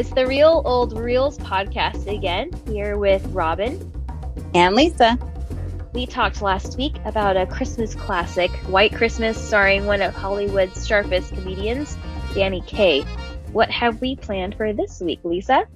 It's 0.00 0.08
the 0.14 0.26
Real 0.26 0.62
Old 0.64 0.98
Reels 0.98 1.36
podcast 1.36 2.06
again, 2.06 2.50
here 2.66 2.96
with 2.96 3.22
Robin 3.34 3.78
and 4.54 4.74
Lisa. 4.74 5.18
We 5.92 6.06
talked 6.06 6.40
last 6.40 6.78
week 6.78 6.96
about 7.04 7.36
a 7.36 7.44
Christmas 7.44 7.94
classic, 7.94 8.50
White 8.66 8.94
Christmas, 8.94 9.36
starring 9.36 9.84
one 9.84 10.00
of 10.00 10.14
Hollywood's 10.14 10.86
sharpest 10.86 11.34
comedians, 11.34 11.98
Danny 12.34 12.62
Kaye. 12.62 13.02
What 13.52 13.70
have 13.70 14.00
we 14.00 14.16
planned 14.16 14.54
for 14.54 14.72
this 14.72 15.02
week, 15.02 15.20
Lisa? 15.22 15.66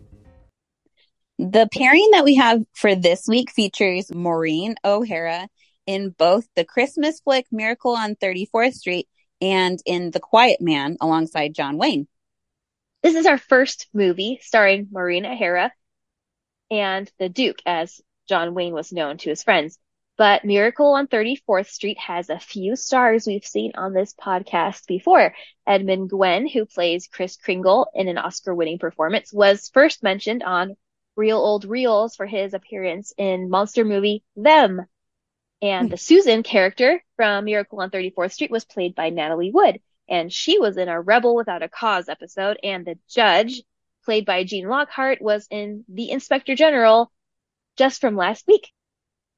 The 1.38 1.68
pairing 1.70 2.08
that 2.12 2.24
we 2.24 2.36
have 2.36 2.62
for 2.72 2.94
this 2.94 3.28
week 3.28 3.50
features 3.50 4.10
Maureen 4.10 4.76
O'Hara 4.82 5.48
in 5.86 6.14
both 6.16 6.48
the 6.56 6.64
Christmas 6.64 7.20
flick 7.20 7.44
Miracle 7.52 7.94
on 7.94 8.14
34th 8.14 8.72
Street 8.72 9.06
and 9.42 9.78
in 9.84 10.12
The 10.12 10.20
Quiet 10.20 10.62
Man 10.62 10.96
alongside 11.02 11.54
John 11.54 11.76
Wayne. 11.76 12.08
This 13.04 13.16
is 13.16 13.26
our 13.26 13.36
first 13.36 13.86
movie 13.92 14.38
starring 14.40 14.88
Maureen 14.90 15.26
O'Hara 15.26 15.70
and 16.70 17.12
the 17.18 17.28
Duke, 17.28 17.58
as 17.66 18.00
John 18.26 18.54
Wayne 18.54 18.72
was 18.72 18.94
known 18.94 19.18
to 19.18 19.28
his 19.28 19.42
friends. 19.42 19.78
But 20.16 20.46
Miracle 20.46 20.94
on 20.94 21.06
34th 21.08 21.68
Street 21.68 21.98
has 21.98 22.30
a 22.30 22.38
few 22.38 22.76
stars 22.76 23.26
we've 23.26 23.44
seen 23.44 23.72
on 23.74 23.92
this 23.92 24.14
podcast 24.14 24.86
before. 24.86 25.34
Edmund 25.66 26.08
Gwenn, 26.12 26.50
who 26.50 26.64
plays 26.64 27.06
Kris 27.06 27.36
Kringle 27.36 27.88
in 27.92 28.08
an 28.08 28.16
Oscar 28.16 28.54
winning 28.54 28.78
performance, 28.78 29.34
was 29.34 29.68
first 29.74 30.02
mentioned 30.02 30.42
on 30.42 30.74
Real 31.14 31.36
Old 31.36 31.66
Reels 31.66 32.16
for 32.16 32.24
his 32.24 32.54
appearance 32.54 33.12
in 33.18 33.50
monster 33.50 33.84
movie 33.84 34.24
Them. 34.34 34.80
And 35.60 35.90
the 35.90 35.96
hmm. 35.96 36.00
Susan 36.00 36.42
character 36.42 37.04
from 37.16 37.44
Miracle 37.44 37.82
on 37.82 37.90
34th 37.90 38.32
Street 38.32 38.50
was 38.50 38.64
played 38.64 38.94
by 38.94 39.10
Natalie 39.10 39.50
Wood. 39.50 39.80
And 40.08 40.32
she 40.32 40.58
was 40.58 40.76
in 40.76 40.88
a 40.88 41.00
Rebel 41.00 41.34
Without 41.34 41.62
a 41.62 41.68
Cause 41.68 42.08
episode. 42.08 42.58
And 42.62 42.84
the 42.84 42.98
judge, 43.08 43.62
played 44.04 44.26
by 44.26 44.44
Gene 44.44 44.68
Lockhart, 44.68 45.20
was 45.20 45.46
in 45.50 45.84
The 45.88 46.10
Inspector 46.10 46.54
General 46.54 47.10
just 47.76 48.00
from 48.00 48.16
last 48.16 48.46
week. 48.46 48.70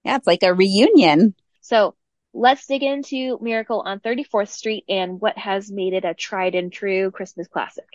Yeah, 0.05 0.17
it's 0.17 0.27
like 0.27 0.43
a 0.43 0.55
reunion. 0.55 1.35
So 1.61 1.95
let's 2.33 2.67
dig 2.67 2.83
into 2.83 3.39
Miracle 3.41 3.83
on 3.85 4.01
34th 4.01 4.49
Street 4.49 4.85
and 4.89 5.21
what 5.21 5.39
has 5.39 5.71
made 5.71 5.95
it 5.95 6.05
a 6.05 6.15
tried 6.15 6.55
and 6.55 6.73
true 6.73 7.11
Christmas 7.11 7.49
classic. 7.49 7.89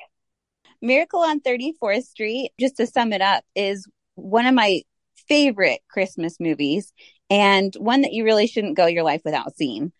Miracle 0.81 1.19
on 1.19 1.41
34th 1.41 2.05
Street, 2.05 2.51
just 2.59 2.77
to 2.77 2.87
sum 2.87 3.13
it 3.13 3.21
up, 3.21 3.43
is 3.55 3.87
one 4.15 4.45
of 4.45 4.55
my 4.55 4.81
favorite 5.27 5.79
Christmas 5.89 6.39
movies 6.39 6.91
and 7.29 7.73
one 7.75 8.01
that 8.01 8.13
you 8.13 8.23
really 8.23 8.47
shouldn't 8.47 8.75
go 8.75 8.87
your 8.87 9.03
life 9.03 9.21
without 9.23 9.55
seeing. 9.55 9.91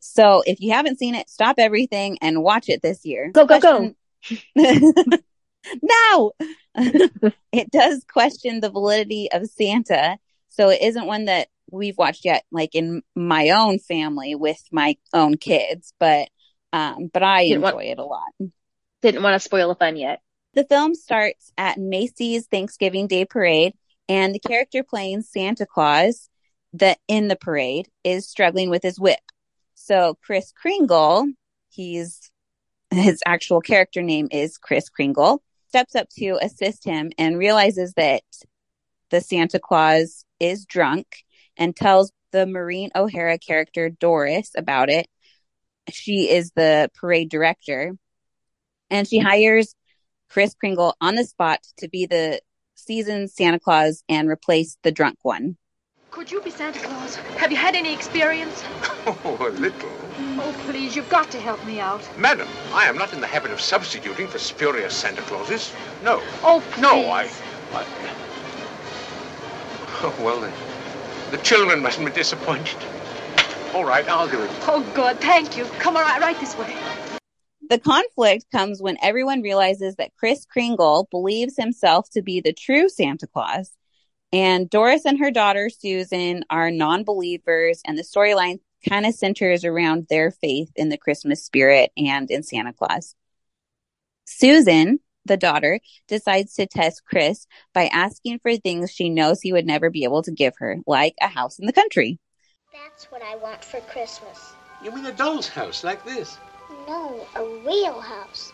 So 0.00 0.42
if 0.46 0.60
you 0.60 0.72
haven't 0.72 0.98
seen 0.98 1.14
it, 1.14 1.28
stop 1.28 1.56
everything 1.58 2.18
and 2.20 2.42
watch 2.42 2.68
it 2.68 2.82
this 2.82 3.04
year. 3.04 3.30
Go, 3.32 3.46
go, 3.46 3.60
go. 3.60 3.94
no, 5.82 6.32
it 7.52 7.70
does 7.70 8.04
question 8.10 8.60
the 8.60 8.70
validity 8.70 9.30
of 9.32 9.46
Santa. 9.46 10.18
So 10.48 10.70
it 10.70 10.80
isn't 10.82 11.06
one 11.06 11.26
that 11.26 11.48
we've 11.70 11.98
watched 11.98 12.24
yet, 12.24 12.44
like 12.50 12.74
in 12.74 13.02
my 13.14 13.50
own 13.50 13.78
family 13.78 14.34
with 14.34 14.60
my 14.72 14.96
own 15.12 15.36
kids, 15.36 15.92
but, 16.00 16.28
um, 16.72 17.10
but 17.12 17.22
I 17.22 17.44
didn't 17.44 17.64
enjoy 17.64 17.74
want, 17.74 17.86
it 17.86 17.98
a 17.98 18.04
lot. 18.04 18.32
Didn't 19.02 19.22
want 19.22 19.34
to 19.34 19.40
spoil 19.40 19.68
the 19.68 19.74
fun 19.74 19.96
yet. 19.96 20.20
The 20.54 20.64
film 20.64 20.94
starts 20.94 21.52
at 21.56 21.78
Macy's 21.78 22.46
Thanksgiving 22.46 23.06
Day 23.06 23.24
Parade 23.24 23.74
and 24.08 24.34
the 24.34 24.40
character 24.40 24.82
playing 24.82 25.22
Santa 25.22 25.64
Claus 25.64 26.28
that 26.72 26.98
in 27.06 27.28
the 27.28 27.36
parade 27.36 27.88
is 28.02 28.28
struggling 28.28 28.70
with 28.70 28.82
his 28.82 28.98
whip. 28.98 29.20
So 29.90 30.14
Kris 30.24 30.52
Kringle, 30.52 31.26
he's 31.68 32.30
his 32.92 33.20
actual 33.26 33.60
character 33.60 34.02
name 34.02 34.28
is 34.30 34.56
Kris 34.56 34.88
Kringle, 34.88 35.42
steps 35.66 35.96
up 35.96 36.08
to 36.10 36.38
assist 36.40 36.84
him 36.84 37.10
and 37.18 37.36
realizes 37.36 37.94
that 37.94 38.22
the 39.10 39.20
Santa 39.20 39.58
Claus 39.58 40.24
is 40.38 40.64
drunk 40.64 41.24
and 41.56 41.74
tells 41.74 42.12
the 42.30 42.46
Maureen 42.46 42.90
O'Hara 42.94 43.36
character 43.36 43.90
Doris 43.90 44.52
about 44.56 44.90
it. 44.90 45.08
She 45.90 46.30
is 46.30 46.52
the 46.54 46.88
parade 46.94 47.28
director 47.28 47.96
and 48.90 49.08
she 49.08 49.18
hires 49.18 49.74
Kris 50.28 50.54
Kringle 50.54 50.94
on 51.00 51.16
the 51.16 51.24
spot 51.24 51.66
to 51.78 51.88
be 51.88 52.06
the 52.06 52.40
seasoned 52.76 53.32
Santa 53.32 53.58
Claus 53.58 54.04
and 54.08 54.28
replace 54.28 54.76
the 54.84 54.92
drunk 54.92 55.18
one. 55.22 55.56
Could 56.10 56.32
you 56.32 56.40
be 56.40 56.50
Santa 56.50 56.80
Claus? 56.80 57.14
Have 57.36 57.52
you 57.52 57.56
had 57.56 57.76
any 57.76 57.92
experience? 57.94 58.64
Oh, 59.06 59.36
a 59.40 59.50
little. 59.50 59.88
Oh, 60.38 60.54
please, 60.66 60.94
you've 60.94 61.08
got 61.08 61.30
to 61.30 61.40
help 61.40 61.64
me 61.64 61.80
out. 61.80 62.06
Madam, 62.18 62.48
I 62.72 62.84
am 62.86 62.98
not 62.98 63.12
in 63.12 63.20
the 63.20 63.26
habit 63.26 63.50
of 63.50 63.60
substituting 63.60 64.28
for 64.28 64.38
spurious 64.38 64.94
Santa 64.94 65.22
Clauses. 65.22 65.72
No. 66.04 66.20
Oh, 66.42 66.62
please. 66.72 66.82
No, 66.82 67.06
I... 67.06 67.22
I... 67.72 67.86
Oh, 70.02 70.14
well, 70.20 70.40
then. 70.40 70.52
The 71.30 71.38
children 71.38 71.80
mustn't 71.80 72.04
be 72.06 72.12
disappointed. 72.12 72.76
All 73.72 73.84
right, 73.84 74.06
I'll 74.08 74.28
do 74.28 74.42
it. 74.42 74.50
Oh, 74.62 74.84
good. 74.94 75.18
Thank 75.20 75.56
you. 75.56 75.64
Come 75.78 75.96
on, 75.96 76.02
right, 76.02 76.20
right 76.20 76.38
this 76.40 76.56
way. 76.58 76.76
The 77.70 77.78
conflict 77.78 78.46
comes 78.50 78.82
when 78.82 78.98
everyone 79.00 79.42
realizes 79.42 79.96
that 79.96 80.14
Kris 80.16 80.44
Kringle 80.44 81.08
believes 81.10 81.56
himself 81.56 82.10
to 82.10 82.20
be 82.20 82.40
the 82.40 82.52
true 82.52 82.88
Santa 82.88 83.26
Claus 83.26 83.76
and 84.32 84.70
Doris 84.70 85.04
and 85.04 85.18
her 85.18 85.30
daughter 85.30 85.68
Susan 85.68 86.44
are 86.50 86.70
non 86.70 87.04
believers, 87.04 87.82
and 87.84 87.98
the 87.98 88.02
storyline 88.02 88.60
kind 88.88 89.04
of 89.04 89.14
centers 89.14 89.64
around 89.64 90.06
their 90.08 90.30
faith 90.30 90.70
in 90.76 90.88
the 90.88 90.98
Christmas 90.98 91.44
spirit 91.44 91.90
and 91.96 92.30
in 92.30 92.42
Santa 92.42 92.72
Claus. 92.72 93.14
Susan, 94.24 95.00
the 95.24 95.36
daughter, 95.36 95.80
decides 96.08 96.54
to 96.54 96.66
test 96.66 97.02
Kris 97.04 97.46
by 97.74 97.86
asking 97.86 98.38
for 98.38 98.56
things 98.56 98.92
she 98.92 99.10
knows 99.10 99.40
he 99.40 99.52
would 99.52 99.66
never 99.66 99.90
be 99.90 100.04
able 100.04 100.22
to 100.22 100.32
give 100.32 100.54
her, 100.58 100.78
like 100.86 101.14
a 101.20 101.28
house 101.28 101.58
in 101.58 101.66
the 101.66 101.72
country. 101.72 102.18
That's 102.72 103.06
what 103.06 103.22
I 103.22 103.36
want 103.36 103.64
for 103.64 103.80
Christmas. 103.80 104.54
You 104.82 104.92
mean 104.92 105.06
a 105.06 105.12
doll's 105.12 105.48
house 105.48 105.84
like 105.84 106.04
this? 106.04 106.38
No, 106.86 107.26
a 107.34 107.44
real 107.66 108.00
house. 108.00 108.52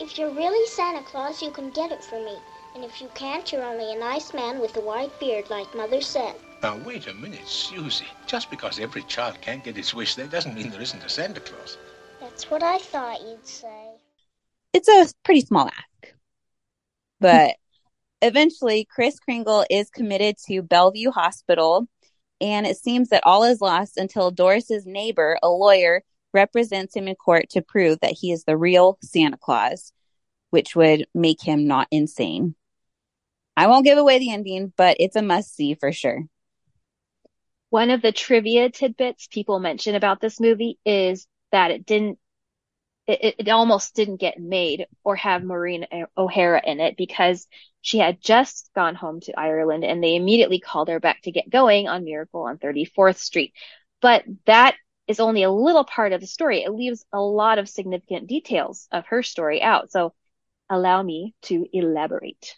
If 0.00 0.16
you're 0.16 0.30
really 0.30 0.66
Santa 0.68 1.02
Claus, 1.02 1.42
you 1.42 1.50
can 1.50 1.70
get 1.70 1.90
it 1.90 2.04
for 2.04 2.24
me. 2.24 2.36
And 2.76 2.84
if 2.84 3.00
you 3.00 3.08
can't, 3.14 3.50
you're 3.50 3.64
only 3.64 3.94
a 3.94 3.98
nice 3.98 4.34
man 4.34 4.60
with 4.60 4.76
a 4.76 4.82
white 4.82 5.18
beard, 5.18 5.48
like 5.48 5.74
Mother 5.74 6.02
said. 6.02 6.34
Now, 6.62 6.76
wait 6.84 7.06
a 7.06 7.14
minute, 7.14 7.48
Susie. 7.48 8.04
Just 8.26 8.50
because 8.50 8.78
every 8.78 9.02
child 9.04 9.40
can't 9.40 9.64
get 9.64 9.74
his 9.74 9.94
wish, 9.94 10.14
that 10.16 10.28
doesn't 10.28 10.54
mean 10.54 10.68
there 10.68 10.82
isn't 10.82 11.02
a 11.02 11.08
Santa 11.08 11.40
Claus. 11.40 11.78
That's 12.20 12.50
what 12.50 12.62
I 12.62 12.76
thought 12.76 13.22
you'd 13.22 13.46
say. 13.46 13.92
It's 14.74 14.88
a 14.88 15.06
pretty 15.24 15.40
small 15.40 15.68
act. 15.68 16.16
But 17.18 17.56
eventually, 18.20 18.86
Kris 18.94 19.18
Kringle 19.20 19.64
is 19.70 19.88
committed 19.88 20.36
to 20.46 20.60
Bellevue 20.60 21.12
Hospital, 21.12 21.88
and 22.42 22.66
it 22.66 22.76
seems 22.76 23.08
that 23.08 23.24
all 23.24 23.44
is 23.44 23.62
lost 23.62 23.96
until 23.96 24.30
Doris's 24.30 24.84
neighbor, 24.84 25.38
a 25.42 25.48
lawyer, 25.48 26.02
represents 26.34 26.94
him 26.94 27.08
in 27.08 27.14
court 27.14 27.48
to 27.52 27.62
prove 27.62 28.00
that 28.02 28.18
he 28.20 28.32
is 28.32 28.44
the 28.44 28.58
real 28.58 28.98
Santa 29.00 29.38
Claus, 29.38 29.94
which 30.50 30.76
would 30.76 31.06
make 31.14 31.42
him 31.42 31.66
not 31.66 31.88
insane. 31.90 32.54
I 33.56 33.68
won't 33.68 33.84
give 33.84 33.98
away 33.98 34.18
the 34.18 34.32
ending, 34.32 34.72
but 34.76 34.96
it's 35.00 35.16
a 35.16 35.22
must 35.22 35.54
see 35.54 35.74
for 35.74 35.92
sure. 35.92 36.24
One 37.70 37.90
of 37.90 38.02
the 38.02 38.12
trivia 38.12 38.70
tidbits 38.70 39.26
people 39.28 39.58
mention 39.58 39.94
about 39.94 40.20
this 40.20 40.38
movie 40.40 40.78
is 40.84 41.26
that 41.52 41.70
it 41.70 41.86
didn't, 41.86 42.18
it, 43.06 43.36
it 43.38 43.48
almost 43.48 43.94
didn't 43.94 44.16
get 44.20 44.38
made 44.38 44.86
or 45.04 45.16
have 45.16 45.42
Maureen 45.42 45.86
O'Hara 46.16 46.60
in 46.64 46.80
it 46.80 46.96
because 46.96 47.46
she 47.80 47.98
had 47.98 48.20
just 48.20 48.70
gone 48.74 48.94
home 48.94 49.20
to 49.20 49.38
Ireland 49.38 49.84
and 49.84 50.02
they 50.02 50.16
immediately 50.16 50.60
called 50.60 50.88
her 50.88 51.00
back 51.00 51.22
to 51.22 51.32
get 51.32 51.48
going 51.48 51.88
on 51.88 52.04
Miracle 52.04 52.42
on 52.42 52.58
34th 52.58 53.18
Street. 53.18 53.52
But 54.00 54.24
that 54.46 54.76
is 55.06 55.20
only 55.20 55.44
a 55.44 55.50
little 55.50 55.84
part 55.84 56.12
of 56.12 56.20
the 56.20 56.26
story. 56.26 56.62
It 56.62 56.72
leaves 56.72 57.04
a 57.12 57.20
lot 57.20 57.58
of 57.58 57.68
significant 57.68 58.26
details 58.26 58.88
of 58.90 59.06
her 59.06 59.22
story 59.22 59.62
out. 59.62 59.90
So 59.90 60.12
allow 60.68 61.02
me 61.02 61.34
to 61.42 61.66
elaborate. 61.72 62.54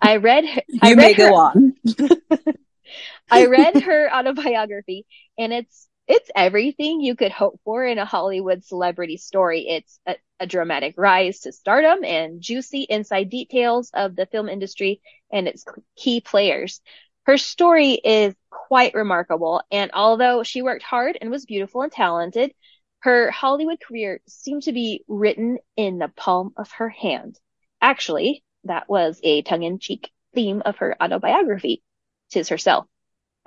I 0.00 0.16
read. 0.16 0.46
Her, 0.46 0.62
you 0.68 0.80
I 0.82 0.90
read 0.90 0.96
may 0.96 1.12
her, 1.14 1.28
go 1.28 1.34
on. 1.34 1.74
I 3.30 3.46
read 3.46 3.82
her 3.82 4.12
autobiography, 4.12 5.06
and 5.38 5.52
it's 5.52 5.88
it's 6.06 6.30
everything 6.36 7.00
you 7.00 7.16
could 7.16 7.32
hope 7.32 7.60
for 7.64 7.84
in 7.84 7.98
a 7.98 8.04
Hollywood 8.04 8.64
celebrity 8.64 9.16
story. 9.16 9.66
It's 9.68 9.98
a, 10.06 10.16
a 10.40 10.46
dramatic 10.46 10.94
rise 10.96 11.40
to 11.40 11.52
stardom 11.52 12.04
and 12.04 12.40
juicy 12.40 12.86
inside 12.88 13.30
details 13.30 13.90
of 13.92 14.14
the 14.14 14.26
film 14.26 14.48
industry 14.48 15.00
and 15.32 15.48
its 15.48 15.64
key 15.96 16.20
players. 16.20 16.80
Her 17.24 17.38
story 17.38 17.92
is 17.94 18.34
quite 18.50 18.94
remarkable, 18.94 19.62
and 19.72 19.90
although 19.94 20.44
she 20.44 20.62
worked 20.62 20.84
hard 20.84 21.18
and 21.20 21.30
was 21.30 21.44
beautiful 21.44 21.82
and 21.82 21.90
talented, 21.90 22.52
her 23.00 23.30
Hollywood 23.30 23.80
career 23.80 24.20
seemed 24.28 24.62
to 24.64 24.72
be 24.72 25.04
written 25.08 25.58
in 25.76 25.98
the 25.98 26.08
palm 26.08 26.52
of 26.56 26.70
her 26.72 26.88
hand. 26.88 27.38
Actually, 27.80 28.44
that 28.66 28.88
was 28.88 29.20
a 29.22 29.42
tongue 29.42 29.62
in 29.62 29.78
cheek 29.78 30.10
theme 30.34 30.62
of 30.64 30.76
her 30.78 30.96
autobiography, 31.02 31.82
Tis 32.30 32.48
Herself, 32.48 32.86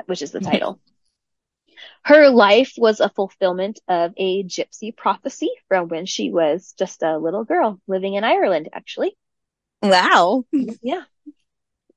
which 0.06 0.22
is 0.22 0.32
the 0.32 0.40
title. 0.40 0.80
Her 2.04 2.30
life 2.30 2.74
was 2.78 3.00
a 3.00 3.10
fulfillment 3.10 3.80
of 3.88 4.14
a 4.18 4.44
gypsy 4.44 4.96
prophecy 4.96 5.50
from 5.68 5.88
when 5.88 6.06
she 6.06 6.30
was 6.32 6.74
just 6.78 7.04
a 7.04 7.18
little 7.18 7.44
girl 7.44 7.80
living 7.88 8.16
in 8.16 8.24
Ireland, 8.24 8.70
actually. 8.74 9.16
Wow. 9.82 10.46
Yeah. 10.52 11.04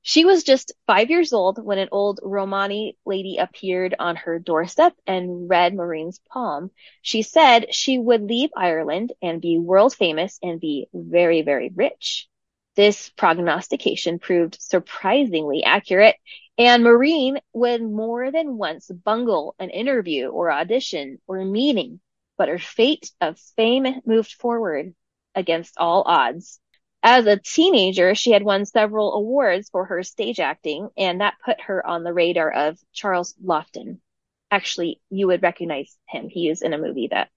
She 0.04 0.24
was 0.24 0.42
just 0.42 0.72
five 0.88 1.10
years 1.10 1.32
old 1.32 1.64
when 1.64 1.78
an 1.78 1.88
old 1.92 2.18
Romani 2.24 2.96
lady 3.06 3.38
appeared 3.38 3.94
on 3.96 4.16
her 4.16 4.40
doorstep 4.40 4.94
and 5.06 5.48
read 5.48 5.74
Maureen's 5.74 6.20
palm. 6.28 6.72
She 7.02 7.22
said 7.22 7.72
she 7.72 7.98
would 7.98 8.22
leave 8.22 8.50
Ireland 8.56 9.12
and 9.22 9.40
be 9.40 9.58
world 9.58 9.94
famous 9.94 10.40
and 10.42 10.60
be 10.60 10.88
very, 10.92 11.42
very 11.42 11.70
rich. 11.72 12.28
This 12.74 13.10
prognostication 13.10 14.18
proved 14.18 14.56
surprisingly 14.60 15.62
accurate, 15.62 16.16
and 16.56 16.82
Maureen 16.82 17.38
would 17.52 17.82
more 17.82 18.30
than 18.30 18.56
once 18.56 18.88
bungle 18.88 19.54
an 19.58 19.68
interview 19.68 20.28
or 20.28 20.50
audition 20.50 21.18
or 21.26 21.44
meeting, 21.44 22.00
but 22.38 22.48
her 22.48 22.58
fate 22.58 23.10
of 23.20 23.38
fame 23.56 24.00
moved 24.06 24.32
forward 24.32 24.94
against 25.34 25.76
all 25.76 26.02
odds. 26.06 26.60
As 27.02 27.26
a 27.26 27.36
teenager, 27.36 28.14
she 28.14 28.30
had 28.30 28.42
won 28.42 28.64
several 28.64 29.14
awards 29.14 29.68
for 29.68 29.86
her 29.86 30.02
stage 30.02 30.40
acting, 30.40 30.88
and 30.96 31.20
that 31.20 31.34
put 31.44 31.60
her 31.62 31.84
on 31.86 32.04
the 32.04 32.12
radar 32.12 32.50
of 32.50 32.78
Charles 32.92 33.34
Laughton. 33.44 33.98
Actually, 34.50 35.00
you 35.10 35.26
would 35.26 35.42
recognize 35.42 35.96
him. 36.08 36.28
He 36.28 36.48
is 36.48 36.62
in 36.62 36.72
a 36.72 36.78
movie 36.78 37.08
that 37.08 37.28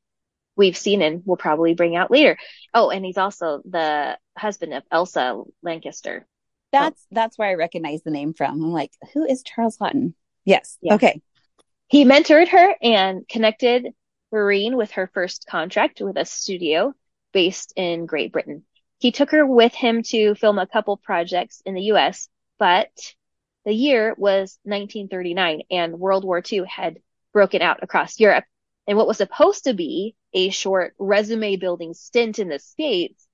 we've 0.55 0.77
seen 0.77 1.01
and 1.01 1.23
will 1.25 1.37
probably 1.37 1.73
bring 1.73 1.95
out 1.95 2.11
later. 2.11 2.37
Oh, 2.73 2.89
and 2.89 3.05
he's 3.05 3.17
also 3.17 3.61
the 3.65 4.17
husband 4.37 4.73
of 4.73 4.83
Elsa 4.91 5.41
Lanchester. 5.61 6.25
That's 6.71 7.05
that's 7.11 7.37
where 7.37 7.49
I 7.49 7.53
recognize 7.53 8.03
the 8.03 8.11
name 8.11 8.33
from. 8.33 8.63
I'm 8.63 8.71
like, 8.71 8.91
who 9.13 9.25
is 9.25 9.43
Charles 9.43 9.77
Laughton? 9.77 10.13
Yes. 10.43 10.77
Yeah. 10.81 10.95
Okay. 10.95 11.21
He 11.87 12.03
mentored 12.03 12.49
her 12.49 12.75
and 12.81 13.27
connected 13.27 13.87
Maureen 14.31 14.75
with 14.75 14.91
her 14.91 15.09
first 15.13 15.45
contract 15.47 16.01
with 16.01 16.17
a 16.17 16.25
studio 16.25 16.93
based 17.31 17.73
in 17.75 18.05
Great 18.05 18.31
Britain. 18.31 18.63
He 18.99 19.11
took 19.11 19.31
her 19.31 19.45
with 19.45 19.73
him 19.73 20.03
to 20.03 20.35
film 20.35 20.57
a 20.57 20.67
couple 20.67 20.97
projects 20.97 21.61
in 21.65 21.75
the 21.75 21.93
US, 21.93 22.27
but 22.57 22.89
the 23.65 23.73
year 23.73 24.15
was 24.17 24.57
1939 24.63 25.63
and 25.71 25.99
World 25.99 26.23
War 26.23 26.41
II 26.51 26.63
had 26.67 26.99
broken 27.33 27.61
out 27.61 27.83
across 27.83 28.19
Europe. 28.19 28.45
And 28.87 28.97
what 28.97 29.07
was 29.07 29.17
supposed 29.17 29.65
to 29.65 29.73
be 29.73 30.15
a 30.33 30.49
short 30.49 30.95
resume 30.99 31.55
building 31.57 31.93
stint 31.93 32.39
in 32.39 32.49
the 32.49 32.59
States 32.59 33.27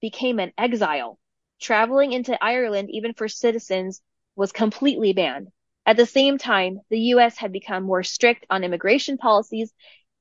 became 0.00 0.38
an 0.40 0.52
exile. 0.58 1.18
Traveling 1.60 2.12
into 2.12 2.42
Ireland, 2.42 2.90
even 2.90 3.14
for 3.14 3.28
citizens, 3.28 4.02
was 4.36 4.52
completely 4.52 5.12
banned. 5.12 5.48
At 5.86 5.96
the 5.96 6.06
same 6.06 6.38
time, 6.38 6.80
the 6.90 7.00
US 7.14 7.38
had 7.38 7.52
become 7.52 7.84
more 7.84 8.02
strict 8.02 8.46
on 8.50 8.64
immigration 8.64 9.18
policies 9.18 9.72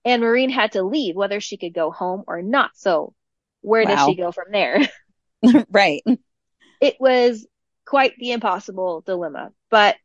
and 0.06 0.22
Maureen 0.22 0.50
had 0.50 0.74
to 0.74 0.84
leave 0.84 1.16
whether 1.16 1.40
she 1.42 1.58
could 1.58 1.74
go 1.74 1.92
home 1.92 2.24
or 2.28 2.42
not. 2.42 2.72
So 2.76 3.16
where 3.62 3.86
Wow. 3.86 3.88
does 3.88 4.02
she 4.02 4.16
go 4.16 4.31
from 4.31 4.52
there? 4.52 4.80
right. 5.72 6.04
it 6.80 6.96
was 7.00 7.48
quite 7.86 8.14
the 8.18 8.31
impossible 8.31 9.02
dilemma, 9.02 9.52
but 9.70 9.98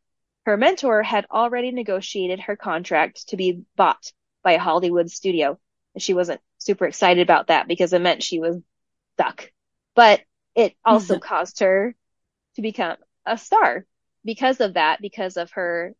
her 0.45 0.57
mentor 0.57 1.03
had 1.03 1.25
already 1.31 1.71
negotiated 1.71 2.39
her 2.41 2.55
contract 2.55 3.29
to 3.29 3.37
be 3.37 3.63
bought 3.75 4.11
by 4.45 4.53
a 4.53 4.59
Hollywood 4.59 5.11
studio. 5.11 5.59
And 5.93 6.01
she 6.01 6.13
wasn't 6.13 6.39
super 6.59 6.85
excited 6.85 7.21
about 7.21 7.47
that 7.47 7.67
because 7.67 7.91
it 7.91 8.01
meant 8.01 8.23
she 8.23 8.39
was 8.39 8.57
stuck. 9.15 9.51
But 9.95 10.21
it 10.55 10.75
also 10.85 11.15
mm-hmm. 11.15 11.27
caused 11.27 11.59
her 11.59 11.93
to 12.55 12.61
become 12.61 12.95
a 13.25 13.37
star 13.37 13.85
because 14.23 14.61
of 14.61 14.75
that, 14.75 15.01
because 15.01 15.35
of 15.35 15.51
her 15.51 15.93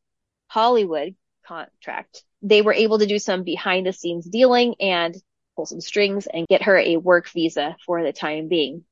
Hollywood 0.47 1.15
contract. 1.45 2.23
They 2.41 2.61
were 2.61 2.73
able 2.73 2.99
to 2.99 3.07
do 3.07 3.19
some 3.19 3.43
behind 3.43 3.85
the 3.85 3.93
scenes 3.93 4.25
dealing 4.25 4.75
and 4.79 5.15
pull 5.55 5.65
some 5.65 5.81
strings 5.81 6.27
and 6.27 6.47
get 6.47 6.63
her 6.63 6.77
a 6.77 6.97
work 6.97 7.27
visa 7.29 7.75
for 7.85 8.03
the 8.03 8.13
time 8.13 8.47
being 8.47 8.85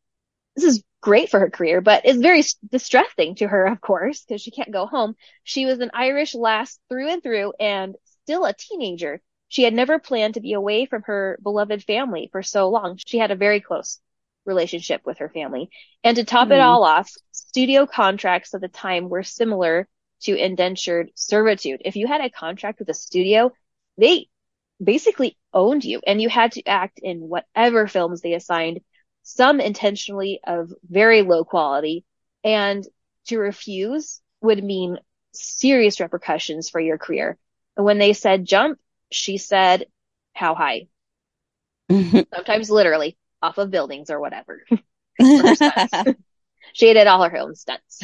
this 0.55 0.65
is 0.65 0.83
great 1.01 1.29
for 1.29 1.39
her 1.39 1.49
career, 1.49 1.81
but 1.81 2.05
it's 2.05 2.19
very 2.19 2.43
distressing 2.71 3.35
to 3.35 3.47
her, 3.47 3.65
of 3.65 3.81
course, 3.81 4.23
because 4.23 4.41
she 4.41 4.51
can't 4.51 4.71
go 4.71 4.85
home. 4.85 5.15
She 5.43 5.65
was 5.65 5.79
an 5.79 5.91
Irish 5.93 6.35
lass 6.35 6.79
through 6.89 7.09
and 7.09 7.23
through 7.23 7.53
and 7.59 7.95
still 8.23 8.45
a 8.45 8.53
teenager. 8.53 9.21
She 9.53 9.61
had 9.61 9.73
never 9.75 9.99
planned 9.99 10.33
to 10.33 10.41
be 10.41 10.53
away 10.53 10.87
from 10.87 11.03
her 11.03 11.37
beloved 11.43 11.83
family 11.83 12.27
for 12.31 12.41
so 12.41 12.69
long. 12.69 12.97
She 13.05 13.19
had 13.19 13.29
a 13.29 13.35
very 13.35 13.61
close 13.61 13.99
relationship 14.45 15.01
with 15.05 15.19
her 15.19 15.29
family. 15.29 15.69
And 16.03 16.17
to 16.17 16.23
top 16.23 16.49
it 16.49 16.55
Hmm. 16.55 16.61
all 16.61 16.83
off, 16.83 17.11
studio 17.31 17.85
contracts 17.85 18.55
at 18.55 18.61
the 18.61 18.67
time 18.67 19.09
were 19.09 19.21
similar 19.21 19.87
to 20.21 20.35
indentured 20.35 21.11
servitude. 21.13 21.83
If 21.85 21.95
you 21.95 22.07
had 22.07 22.21
a 22.21 22.31
contract 22.31 22.79
with 22.79 22.89
a 22.89 22.95
studio, 22.95 23.51
they 23.95 24.27
basically 24.83 25.37
owned 25.53 25.85
you 25.85 26.01
and 26.07 26.19
you 26.19 26.29
had 26.29 26.53
to 26.53 26.65
act 26.65 26.99
in 27.03 27.29
whatever 27.29 27.85
films 27.87 28.21
they 28.21 28.33
assigned 28.33 28.81
some 29.21 29.59
intentionally 29.59 30.39
of 30.47 30.73
very 30.89 31.21
low 31.21 31.43
quality, 31.45 32.05
and 32.43 32.83
to 33.27 33.37
refuse 33.37 34.19
would 34.41 34.63
mean 34.63 34.97
serious 35.31 35.99
repercussions 35.99 36.71
for 36.71 36.81
your 36.81 36.97
career. 36.97 37.37
And 37.77 37.85
when 37.85 37.99
they 37.99 38.13
said 38.13 38.45
jump, 38.45 38.79
she 39.13 39.37
said, 39.37 39.85
how 40.33 40.55
high? 40.55 40.87
Sometimes 41.89 42.69
literally 42.69 43.17
off 43.41 43.57
of 43.57 43.71
buildings 43.71 44.09
or 44.09 44.19
whatever. 44.19 44.63
she 46.73 46.93
did 46.93 47.07
all 47.07 47.23
her 47.23 47.37
own 47.37 47.55
stunts. 47.55 48.01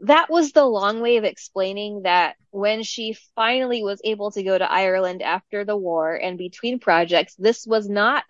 that 0.00 0.30
was 0.30 0.52
the 0.52 0.64
long 0.64 1.00
way 1.00 1.16
of 1.16 1.24
explaining 1.24 2.02
that 2.02 2.36
when 2.50 2.82
she 2.82 3.16
finally 3.34 3.82
was 3.82 4.00
able 4.04 4.30
to 4.32 4.42
go 4.42 4.56
to 4.56 4.70
Ireland 4.70 5.22
after 5.22 5.64
the 5.64 5.76
war 5.76 6.14
and 6.14 6.36
between 6.36 6.78
projects, 6.78 7.34
this 7.36 7.66
was 7.66 7.88
not 7.88 8.24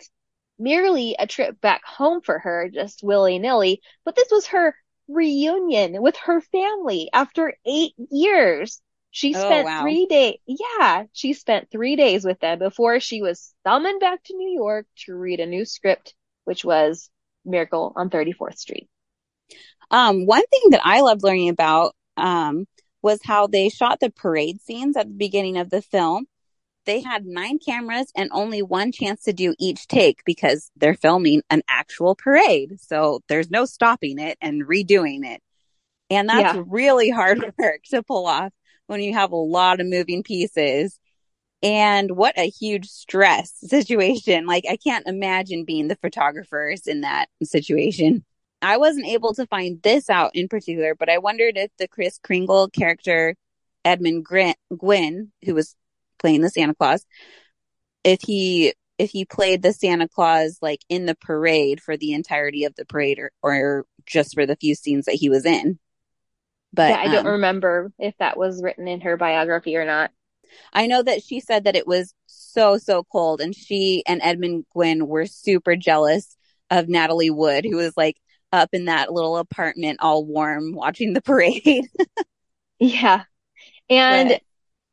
merely 0.58 1.16
a 1.18 1.26
trip 1.26 1.60
back 1.60 1.84
home 1.84 2.20
for 2.20 2.38
her, 2.38 2.68
just 2.68 3.02
willy 3.02 3.38
nilly, 3.38 3.80
but 4.04 4.14
this 4.14 4.28
was 4.30 4.46
her 4.48 4.74
reunion 5.08 6.00
with 6.00 6.16
her 6.16 6.40
family 6.40 7.08
after 7.12 7.54
eight 7.64 7.94
years. 8.10 8.80
She 9.12 9.34
Oh, 9.34 9.34
spent 9.34 9.62
wow. 9.62 9.76
three 9.76 10.06
days, 10.06 10.38
yeah, 10.46 11.04
she 11.12 11.32
spent 11.32 11.70
three 11.70 11.96
days 11.96 12.24
with 12.24 12.40
them 12.40 12.58
before 12.58 13.00
she 13.00 13.22
was 13.22 13.54
summoned 13.64 14.00
back 14.00 14.22
to 14.24 14.36
New 14.36 14.50
York 14.50 14.86
to 15.06 15.14
read 15.14 15.40
a 15.40 15.46
new 15.46 15.64
script, 15.64 16.14
which 16.44 16.64
was 16.64 17.10
Miracle 17.44 17.92
on 17.96 18.10
34th 18.10 18.58
Street. 18.58 18.88
Um, 19.90 20.26
one 20.26 20.44
thing 20.50 20.70
that 20.70 20.82
I 20.84 21.00
loved 21.00 21.22
learning 21.22 21.48
about 21.48 21.94
um, 22.16 22.66
was 23.02 23.20
how 23.24 23.46
they 23.46 23.68
shot 23.68 24.00
the 24.00 24.10
parade 24.10 24.60
scenes 24.60 24.96
at 24.96 25.06
the 25.08 25.14
beginning 25.14 25.56
of 25.56 25.70
the 25.70 25.82
film. 25.82 26.26
They 26.86 27.00
had 27.02 27.26
nine 27.26 27.58
cameras 27.58 28.12
and 28.16 28.30
only 28.32 28.62
one 28.62 28.92
chance 28.92 29.22
to 29.24 29.32
do 29.32 29.54
each 29.58 29.88
take 29.88 30.24
because 30.26 30.70
they're 30.76 30.94
filming 30.94 31.42
an 31.50 31.62
actual 31.68 32.14
parade. 32.16 32.80
So 32.80 33.20
there's 33.28 33.50
no 33.50 33.66
stopping 33.66 34.18
it 34.18 34.38
and 34.40 34.66
redoing 34.66 35.24
it. 35.26 35.42
And 36.10 36.28
that's 36.28 36.52
Yeah. 36.52 36.54
really 36.54 37.10
hard 37.10 37.40
work 37.58 37.82
to 37.90 38.02
pull 38.02 38.26
off 38.26 38.52
when 38.90 39.00
you 39.00 39.14
have 39.14 39.32
a 39.32 39.36
lot 39.36 39.80
of 39.80 39.86
moving 39.86 40.22
pieces. 40.22 40.98
And 41.62 42.10
what 42.12 42.38
a 42.38 42.48
huge 42.48 42.86
stress 42.88 43.52
situation. 43.60 44.46
Like, 44.46 44.64
I 44.68 44.76
can't 44.76 45.06
imagine 45.06 45.64
being 45.64 45.88
the 45.88 45.96
photographers 45.96 46.86
in 46.86 47.02
that 47.02 47.28
situation. 47.42 48.24
I 48.62 48.76
wasn't 48.76 49.06
able 49.06 49.32
to 49.34 49.46
find 49.46 49.80
this 49.82 50.10
out 50.10 50.32
in 50.34 50.48
particular, 50.48 50.94
but 50.94 51.08
I 51.08 51.18
wondered 51.18 51.56
if 51.56 51.70
the 51.78 51.88
Kris 51.88 52.18
Kringle 52.18 52.68
character, 52.68 53.34
Edmund 53.84 54.24
Grant, 54.24 54.58
Gwenn, 54.72 55.30
who 55.44 55.54
was 55.54 55.76
playing 56.18 56.42
the 56.42 56.50
Santa 56.50 56.74
Claus, 56.74 57.06
if 58.04 58.20
he 58.22 58.74
if 58.98 59.10
he 59.10 59.24
played 59.24 59.62
the 59.62 59.72
Santa 59.72 60.06
Claus 60.08 60.58
like 60.60 60.80
in 60.90 61.06
the 61.06 61.14
parade 61.14 61.80
for 61.80 61.96
the 61.96 62.12
entirety 62.12 62.64
of 62.64 62.74
the 62.74 62.84
parade 62.84 63.18
or, 63.18 63.32
or 63.42 63.86
just 64.04 64.34
for 64.34 64.44
the 64.44 64.56
few 64.56 64.74
scenes 64.74 65.06
that 65.06 65.14
he 65.14 65.30
was 65.30 65.46
in. 65.46 65.78
But 66.72 66.90
yeah, 66.90 67.00
I 67.00 67.04
don't 67.06 67.26
um, 67.26 67.32
remember 67.32 67.92
if 67.98 68.16
that 68.18 68.36
was 68.36 68.62
written 68.62 68.86
in 68.86 69.00
her 69.02 69.16
biography 69.16 69.76
or 69.76 69.84
not. 69.84 70.10
I 70.72 70.86
know 70.86 71.02
that 71.02 71.22
she 71.22 71.40
said 71.40 71.64
that 71.64 71.76
it 71.76 71.86
was 71.86 72.14
so, 72.26 72.78
so 72.78 73.04
cold, 73.04 73.40
and 73.40 73.54
she 73.54 74.02
and 74.06 74.20
Edmund 74.22 74.66
Gwenn 74.74 75.06
were 75.06 75.26
super 75.26 75.76
jealous 75.76 76.36
of 76.70 76.88
Natalie 76.88 77.30
Wood, 77.30 77.64
who 77.64 77.76
was 77.76 77.96
like 77.96 78.16
up 78.52 78.70
in 78.72 78.86
that 78.86 79.12
little 79.12 79.36
apartment 79.36 79.98
all 80.00 80.24
warm 80.24 80.72
watching 80.72 81.12
the 81.12 81.22
parade. 81.22 81.88
Yeah. 82.78 83.24
And 83.88 84.30
But- 84.30 84.42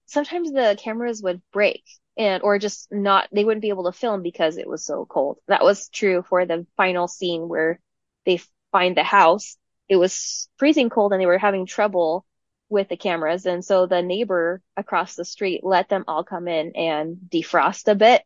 sometimes 0.07 0.51
the 0.51 0.77
cameras 0.81 1.21
would 1.21 1.41
break 1.51 1.83
and 2.17 2.41
or 2.41 2.57
just 2.57 2.91
not 2.91 3.27
they 3.31 3.45
wouldn't 3.45 3.61
be 3.61 3.69
able 3.69 3.85
to 3.85 3.97
film 3.97 4.23
because 4.23 4.57
it 4.57 4.67
was 4.67 4.85
so 4.85 5.05
cold. 5.05 5.37
That 5.47 5.63
was 5.63 5.89
true 5.89 6.23
for 6.27 6.45
the 6.45 6.65
final 6.75 7.07
scene 7.07 7.47
where 7.47 7.79
they 8.25 8.41
find 8.71 8.97
the 8.97 9.03
house. 9.03 9.57
It 9.89 9.95
was 9.95 10.49
freezing 10.57 10.89
cold 10.89 11.13
and 11.13 11.21
they 11.21 11.25
were 11.25 11.37
having 11.37 11.65
trouble 11.65 12.25
with 12.69 12.89
the 12.89 12.97
cameras 12.97 13.45
and 13.45 13.63
so 13.63 13.85
the 13.85 14.01
neighbor 14.01 14.61
across 14.75 15.15
the 15.15 15.23
street 15.23 15.61
let 15.63 15.87
them 15.87 16.03
all 16.07 16.25
come 16.25 16.47
in 16.49 16.75
and 16.75 17.17
defrost 17.29 17.87
a 17.87 17.95
bit. 17.95 18.23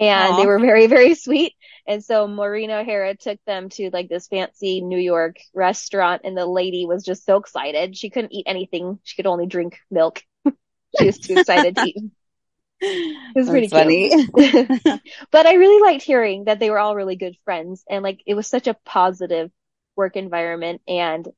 And 0.00 0.32
Aw. 0.32 0.36
they 0.36 0.46
were 0.46 0.58
very, 0.58 0.86
very 0.88 1.14
sweet. 1.14 1.54
And 1.86 2.02
so 2.02 2.26
Maureen 2.26 2.70
O'Hara 2.70 3.14
took 3.14 3.38
them 3.46 3.68
to 3.70 3.90
like 3.92 4.08
this 4.08 4.26
fancy 4.26 4.80
New 4.80 4.98
York 4.98 5.36
restaurant 5.54 6.22
and 6.24 6.36
the 6.36 6.46
lady 6.46 6.86
was 6.86 7.04
just 7.04 7.24
so 7.24 7.36
excited. 7.36 7.96
She 7.96 8.10
couldn't 8.10 8.32
eat 8.32 8.46
anything. 8.46 8.98
She 9.04 9.16
could 9.16 9.26
only 9.26 9.46
drink 9.46 9.78
milk. 9.90 10.22
she 10.98 11.06
was 11.06 11.18
too 11.18 11.38
excited 11.38 11.76
to 11.76 11.82
eat. 11.82 12.02
It 12.80 13.36
was 13.36 13.48
pretty 13.48 13.68
funny. 13.68 14.10
but 15.30 15.46
I 15.46 15.54
really 15.54 15.80
liked 15.80 16.02
hearing 16.02 16.44
that 16.44 16.58
they 16.58 16.70
were 16.70 16.78
all 16.78 16.96
really 16.96 17.16
good 17.16 17.36
friends 17.44 17.84
and 17.88 18.02
like 18.02 18.20
it 18.26 18.34
was 18.34 18.46
such 18.46 18.66
a 18.66 18.76
positive 18.84 19.50
work 19.96 20.16
environment. 20.16 20.82
And 20.88 21.28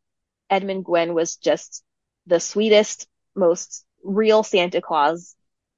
Edmund 0.50 0.84
Gwenn 0.84 1.14
was 1.14 1.36
just 1.36 1.82
the 2.26 2.40
sweetest, 2.40 3.08
most 3.34 3.84
real 4.02 4.42
Santa 4.42 4.80
Claus 4.80 5.34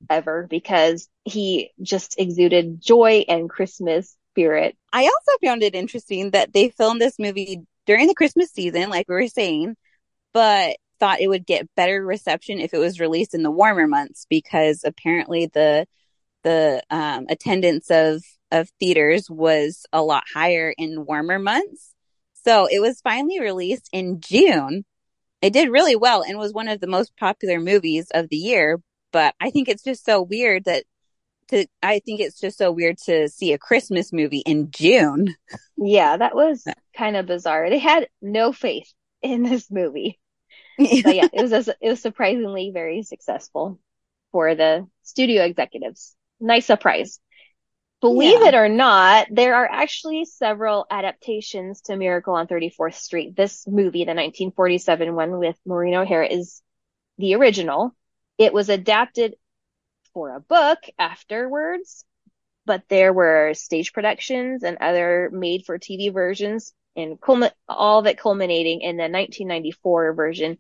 ever 0.09 0.47
because 0.49 1.09
he 1.25 1.73
just 1.83 2.19
exuded 2.19 2.81
joy 2.81 3.25
and 3.29 3.51
Christmas 3.51 4.17
spirit. 4.33 4.77
I 4.93 5.03
also 5.03 5.39
found 5.45 5.63
it 5.63 5.75
interesting 5.75 6.31
that 6.31 6.53
they 6.53 6.69
filmed 6.69 7.01
this 7.01 7.19
movie 7.19 7.63
during 7.87 8.07
the 8.07 8.15
Christmas 8.15 8.51
season, 8.53 8.91
like 8.91 9.09
we 9.09 9.15
were 9.15 9.29
saying, 9.29 9.77
but 10.33 10.77
thought 11.01 11.21
it 11.21 11.29
would 11.29 11.47
get 11.47 11.69
better 11.75 12.05
reception 12.05 12.61
if 12.61 12.75
it 12.75 12.79
was 12.79 13.01
released 13.01 13.35
in 13.35 13.43
the 13.43 13.51
warmer 13.51 13.87
months 13.87 14.27
because 14.29 14.83
apparently 14.85 15.47
the 15.47 15.87
the 16.45 16.83
um, 16.91 17.27
attendance 17.29 17.91
of 17.91 18.23
of 18.51 18.71
theaters 18.81 19.29
was 19.29 19.85
a 19.93 20.03
lot 20.03 20.25
higher 20.33 20.73
in 20.77 21.05
warmer 21.05 21.39
months. 21.39 21.95
So 22.45 22.67
it 22.67 22.81
was 22.81 23.01
finally 23.01 23.41
released 23.41 23.89
in 23.93 24.21
June. 24.21 24.85
It 25.41 25.53
did 25.53 25.71
really 25.71 25.97
well 25.97 26.23
and 26.23 26.39
was 26.39 26.53
one 26.53 26.69
of 26.69 26.81
the 26.81 26.87
most 26.87 27.17
popular 27.17 27.61
movies 27.61 28.09
of 28.13 28.29
the 28.29 28.37
year. 28.37 28.81
But 29.13 29.35
I 29.41 29.51
think 29.51 29.69
it's 29.69 29.83
just 29.83 30.05
so 30.05 30.23
weird 30.23 30.65
that 30.65 30.85
to 31.49 31.67
I 31.83 32.01
think 32.01 32.21
it's 32.21 32.41
just 32.41 32.59
so 32.59 32.71
weird 32.71 32.99
to 33.07 33.29
see 33.29 33.53
a 33.53 33.59
Christmas 33.59 34.13
movie 34.13 34.43
in 34.45 34.71
June. 34.71 35.35
Yeah, 35.77 36.17
that 36.17 36.35
was 36.35 36.65
kind 36.97 37.17
of 37.17 37.27
bizarre. 37.27 37.71
They 37.71 37.79
had 37.79 38.09
no 38.21 38.53
faith 38.53 38.93
in 39.23 39.43
this 39.43 39.71
movie. 39.71 40.19
but 40.79 41.15
yeah, 41.15 41.29
it 41.33 41.43
was 41.43 41.53
a, 41.69 41.75
it 41.81 41.89
was 41.89 42.01
surprisingly 42.01 42.71
very 42.73 43.03
successful 43.03 43.79
for 44.33 44.55
the 44.55 44.87
studio 45.03 45.45
executives. 45.45 46.15
Nice 46.41 46.67
surprise. 46.67 47.19
Believe 48.01 48.41
Yeah. 48.41 48.49
it 48.49 48.55
or 48.55 48.69
not, 48.69 49.27
there 49.31 49.57
are 49.57 49.67
actually 49.69 50.25
several 50.25 50.87
adaptations 50.89 51.81
to 51.83 51.97
Miracle 51.97 52.35
on 52.35 52.47
34th 52.47 52.95
Street. 52.95 53.35
This 53.35 53.67
movie, 53.67 54.05
the 54.05 54.15
1947 54.15 55.15
one 55.15 55.39
with 55.39 55.59
Maureen 55.67 55.95
O'Hara, 55.95 56.29
is 56.29 56.63
the 57.19 57.35
original. 57.35 57.93
It 58.39 58.53
was 58.53 58.69
adapted 58.69 59.35
for 60.15 60.35
a 60.35 60.41
book 60.41 60.79
afterwards, 60.97 62.05
but 62.67 62.83
there 62.89 63.13
were 63.13 63.55
stage 63.55 63.93
productions 63.93 64.63
and 64.63 64.79
other 64.81 65.29
made 65.33 65.65
for 65.67 65.79
TV 65.79 66.13
versions, 66.13 66.73
and 66.95 67.21
culmi- 67.21 67.51
all 67.69 68.07
it 68.07 68.19
culminating 68.19 68.81
in 68.81 68.97
the 68.97 69.09
1994 69.09 70.13
version 70.13 70.59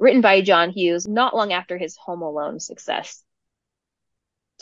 written 0.00 0.22
by 0.22 0.40
John 0.40 0.70
Hughes 0.70 1.06
not 1.06 1.36
long 1.36 1.52
after 1.52 1.78
his 1.78 1.96
Home 1.98 2.22
Alone 2.22 2.58
success. 2.58 3.22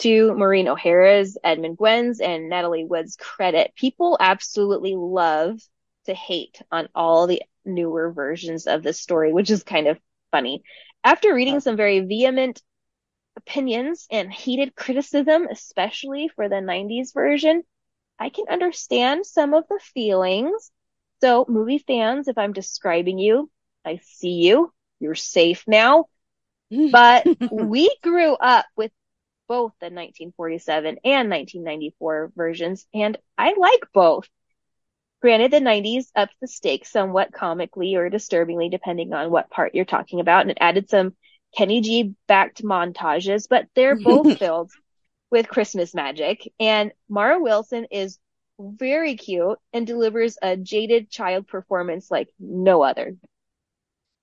To 0.01 0.33
Maureen 0.35 0.69
O'Hara's, 0.69 1.37
Edmund 1.43 1.77
Gwenn's, 1.77 2.21
and 2.21 2.49
Natalie 2.49 2.85
Wood's 2.85 3.17
credit, 3.17 3.75
people 3.75 4.17
absolutely 4.21 4.95
love 4.97 5.61
to 6.07 6.15
hate 6.15 6.63
on 6.71 6.89
all 6.95 7.27
the 7.27 7.43
newer 7.65 8.13
versions 8.13 8.67
of 8.67 8.83
this 8.83 9.01
story, 9.01 9.33
which 9.33 9.51
is 9.51 9.63
kind 9.63 9.89
of 9.89 9.99
funny. 10.31 10.63
After 11.03 11.35
reading 11.35 11.61
some 11.61 11.77
very 11.77 12.01
vehement 12.01 12.63
opinions 13.37 14.07
and 14.11 14.33
heated 14.33 14.75
criticism, 14.75 15.47
especially 15.51 16.29
for 16.29 16.49
the 16.49 16.57
90s 16.57 17.13
version, 17.15 17.63
I 18.19 18.31
can 18.31 18.47
understand 18.49 19.27
some 19.27 19.55
of 19.55 19.65
the 19.69 19.81
feelings. 19.95 20.71
So, 21.21 21.45
movie 21.49 21.79
fans, 21.79 22.29
if 22.29 22.39
I'm 22.39 22.53
describing 22.53 23.19
you, 23.19 23.51
I 23.85 24.01
see 24.03 24.47
you. 24.47 24.73
You're 25.01 25.15
safe 25.15 25.65
now. 25.67 26.07
But 26.93 27.27
we 27.51 27.95
grew 28.03 28.35
up 28.35 28.67
with 28.77 28.93
both 29.49 29.73
the 29.81 29.87
1947 29.87 30.99
and 31.05 31.31
1994 31.31 32.33
versions, 32.37 32.87
and 32.95 33.17
I 33.37 33.55
like 33.59 33.83
both. 33.93 34.29
Granted, 35.21 35.51
the 35.51 35.59
90s 35.59 36.07
upped 36.15 36.37
the 36.41 36.47
stakes 36.47 36.93
somewhat 36.93 37.33
comically 37.33 37.97
or 37.97 38.09
disturbingly, 38.09 38.69
depending 38.69 39.13
on 39.13 39.31
what 39.31 39.51
part 39.51 39.75
you're 39.75 39.85
talking 39.85 40.21
about, 40.21 40.43
and 40.43 40.51
it 40.53 40.59
added 40.61 40.89
some 40.89 41.17
Kenny 41.57 41.81
G 41.81 42.15
backed 42.27 42.63
montages, 42.63 43.49
but 43.49 43.67
they're 43.75 43.97
both 44.05 44.39
filled 44.39 44.71
with 45.31 45.49
Christmas 45.49 45.95
magic. 45.95 46.53
And 46.61 46.93
Mara 47.09 47.41
Wilson 47.41 47.87
is 47.91 48.19
very 48.61 49.17
cute 49.17 49.59
and 49.73 49.87
delivers 49.87 50.37
a 50.43 50.57
jaded 50.57 51.11
child 51.11 51.47
performance 51.47 52.11
like 52.11 52.29
no 52.39 52.83
other. 52.83 53.17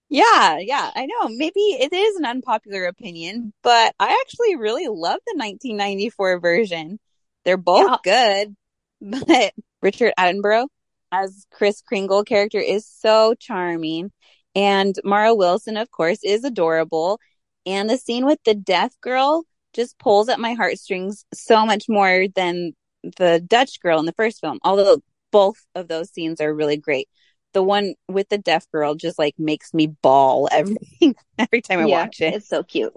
Yeah, 0.10 0.60
yeah, 0.60 0.92
I 0.96 1.08
know. 1.08 1.30
Maybe 1.30 1.60
it 1.60 1.92
is 1.92 2.16
an 2.18 2.26
unpopular 2.26 2.86
opinion, 2.86 3.54
but 3.64 3.96
I 4.00 4.22
actually 4.22 4.56
really 4.56 4.88
love 4.88 5.20
the 5.26 5.34
1994 5.36 6.40
version. 6.40 7.00
They're 7.44 7.58
both 7.58 8.02
good, 8.04 8.56
but 9.02 9.54
Richard 9.82 10.14
Attenborough 10.18 10.68
as 11.12 11.48
Kris 11.52 11.82
Kringle 11.82 12.24
character 12.24 12.60
is 12.60 12.88
so 12.88 13.34
charming. 13.40 14.12
And 14.54 14.96
Mara 15.04 15.34
Wilson, 15.36 15.76
of 15.76 15.92
course, 15.92 16.20
is 16.24 16.44
adorable. 16.44 17.20
And 17.66 17.90
the 17.90 17.98
scene 17.98 18.26
with 18.26 18.40
the 18.46 18.54
deaf 18.54 18.94
girl 19.02 19.44
just 19.74 19.98
pulls 19.98 20.30
at 20.30 20.40
my 20.40 20.54
heartstrings 20.54 21.26
so 21.34 21.66
much 21.66 21.86
more 21.90 22.28
than 22.36 22.74
the 23.18 23.44
Dutch 23.46 23.82
girl 23.82 24.00
in 24.00 24.06
the 24.06 24.14
first 24.14 24.40
film, 24.40 24.60
although 24.64 25.00
both 25.32 25.58
of 25.74 25.88
those 25.88 26.12
scenes 26.12 26.40
are 26.40 26.54
really 26.54 26.78
great. 26.78 27.10
The 27.56 27.64
one 27.64 27.96
with 28.08 28.30
the 28.30 28.38
deaf 28.38 28.70
girl 28.72 28.96
just 28.96 29.20
like 29.20 29.40
makes 29.40 29.74
me 29.74 29.88
bawl 29.88 30.50
every 30.52 30.78
every 31.40 31.62
time 31.64 31.80
I 31.80 31.86
yeah, 31.86 31.88
watch 31.88 32.22
it. 32.22 32.36
It's 32.36 32.50
so 32.50 32.64
cute. 32.64 32.94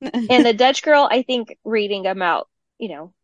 and 0.28 0.44
the 0.46 0.52
Dutch 0.52 0.82
girl, 0.82 1.08
I 1.10 1.22
think 1.22 1.56
reading 1.64 2.06
about, 2.06 2.48
you 2.78 2.88
know, 2.88 3.14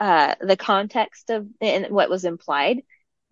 uh, 0.00 0.34
the 0.40 0.56
context 0.56 1.30
of 1.30 1.46
and 1.60 1.88
what 1.90 2.10
was 2.10 2.24
implied 2.24 2.82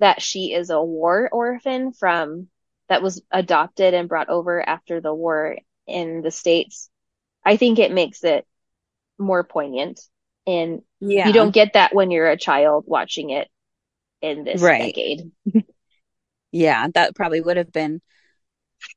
that 0.00 0.22
she 0.22 0.52
is 0.54 0.70
a 0.70 0.82
war 0.82 1.28
orphan 1.32 1.92
from 1.92 2.48
that 2.88 3.02
was 3.02 3.22
adopted 3.30 3.94
and 3.94 4.08
brought 4.08 4.30
over 4.30 4.66
after 4.66 5.00
the 5.00 5.14
war 5.14 5.58
in 5.86 6.22
the 6.22 6.30
States. 6.32 6.90
I 7.44 7.56
think 7.56 7.78
it 7.78 7.92
makes 7.92 8.24
it 8.24 8.46
more 9.18 9.44
poignant. 9.44 10.00
And 10.46 10.82
Yeah. 11.00 11.26
you 11.26 11.32
don't 11.34 11.52
get 11.52 11.74
that 11.74 11.94
when 11.94 12.10
you're 12.10 12.30
a 12.30 12.38
child 12.38 12.84
watching 12.86 13.30
it 13.30 13.48
in 14.22 14.44
this 14.44 14.60
Right. 14.60 14.94
decade. 14.94 15.30
Yeah, 16.52 16.86
that 16.94 17.14
probably 17.14 17.40
would 17.40 17.56
have 17.56 17.72
been 17.72 18.00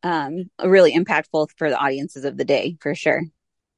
um 0.01 0.49
really 0.63 0.93
impactful 0.93 1.49
for 1.57 1.69
the 1.69 1.77
audiences 1.77 2.25
of 2.25 2.37
the 2.37 2.45
day 2.45 2.77
for 2.79 2.95
sure. 2.95 3.23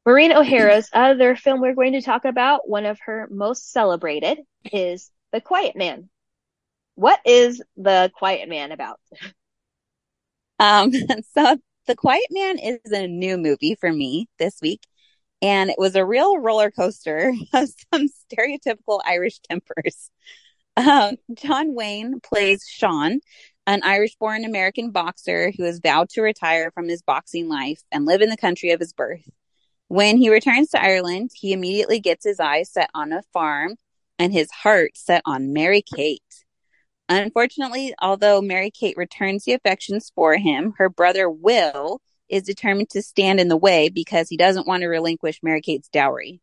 Maureen 0.06 0.34
O'Hara's 0.34 0.90
other 0.94 1.36
film 1.36 1.62
we're 1.62 1.74
going 1.74 1.94
to 1.94 2.02
talk 2.02 2.26
about, 2.26 2.70
one 2.70 2.86
of 2.86 3.00
her 3.06 3.28
most 3.32 3.72
celebrated, 3.72 4.38
is 4.72 5.10
The 5.32 5.42
Quiet 5.42 5.76
Man. 5.76 6.10
What 6.94 7.20
is 7.26 7.62
The 7.76 8.12
Quiet 8.16 8.48
Man 8.48 8.72
about? 8.72 9.00
Um 10.60 10.92
so 11.34 11.58
The 11.88 11.96
Quiet 11.96 12.28
Man 12.30 12.60
is 12.60 12.92
a 12.92 13.08
new 13.08 13.38
movie 13.38 13.76
for 13.76 13.92
me 13.92 14.28
this 14.38 14.60
week 14.62 14.82
and 15.42 15.70
it 15.70 15.78
was 15.78 15.96
a 15.96 16.06
real 16.06 16.40
roller 16.40 16.72
coaster 16.72 17.34
of 17.54 17.70
some 17.94 18.08
stereotypical 18.08 19.00
Irish 19.06 19.40
tempers. 19.40 20.10
Um, 20.78 21.18
John 21.34 21.74
Wayne 21.74 22.20
plays 22.20 22.66
Sean, 22.68 23.20
an 23.68 23.82
Irish 23.84 24.16
born 24.16 24.46
American 24.46 24.92
boxer 24.92 25.52
who 25.58 25.64
has 25.64 25.80
vowed 25.80 26.10
to 26.10 26.22
retire 26.22 26.72
from 26.72 26.88
his 26.88 27.02
boxing 27.02 27.48
life 27.48 27.82
and 27.92 28.06
live 28.06 28.22
in 28.22 28.30
the 28.30 28.38
country 28.38 28.72
of 28.72 28.80
his 28.80 28.94
birth. 28.94 29.28
When 29.88 30.18
he 30.18 30.30
returns 30.30 30.70
to 30.72 30.82
Ireland, 30.82 31.32
he 31.34 31.54
immediately 31.54 32.00
gets 32.00 32.26
his 32.26 32.40
eyes 32.40 32.72
set 32.72 32.90
on 32.94 33.12
a 33.12 33.24
farm 33.34 33.76
and 34.20 34.34
his 34.34 34.52
heart 34.52 34.92
set 34.96 35.22
on 35.26 35.54
Mary 35.54 35.82
Kate. 35.82 36.22
Unfortunately, 37.08 37.94
although 38.02 38.42
Mary 38.42 38.72
Kate 38.72 38.98
returns 38.98 39.44
the 39.44 39.54
affections 39.54 40.12
for 40.16 40.36
him, 40.38 40.74
her 40.78 40.90
brother 40.90 41.30
Will 41.30 42.02
is 42.30 42.44
determined 42.44 42.90
to 42.90 43.02
stand 43.02 43.40
in 43.40 43.48
the 43.48 43.58
way 43.58 43.90
because 43.90 44.28
he 44.30 44.38
doesn't 44.38 44.68
want 44.68 44.82
to 44.82 44.88
relinquish 44.88 45.44
Mary 45.44 45.62
Kate's 45.62 45.88
dowry, 45.90 46.42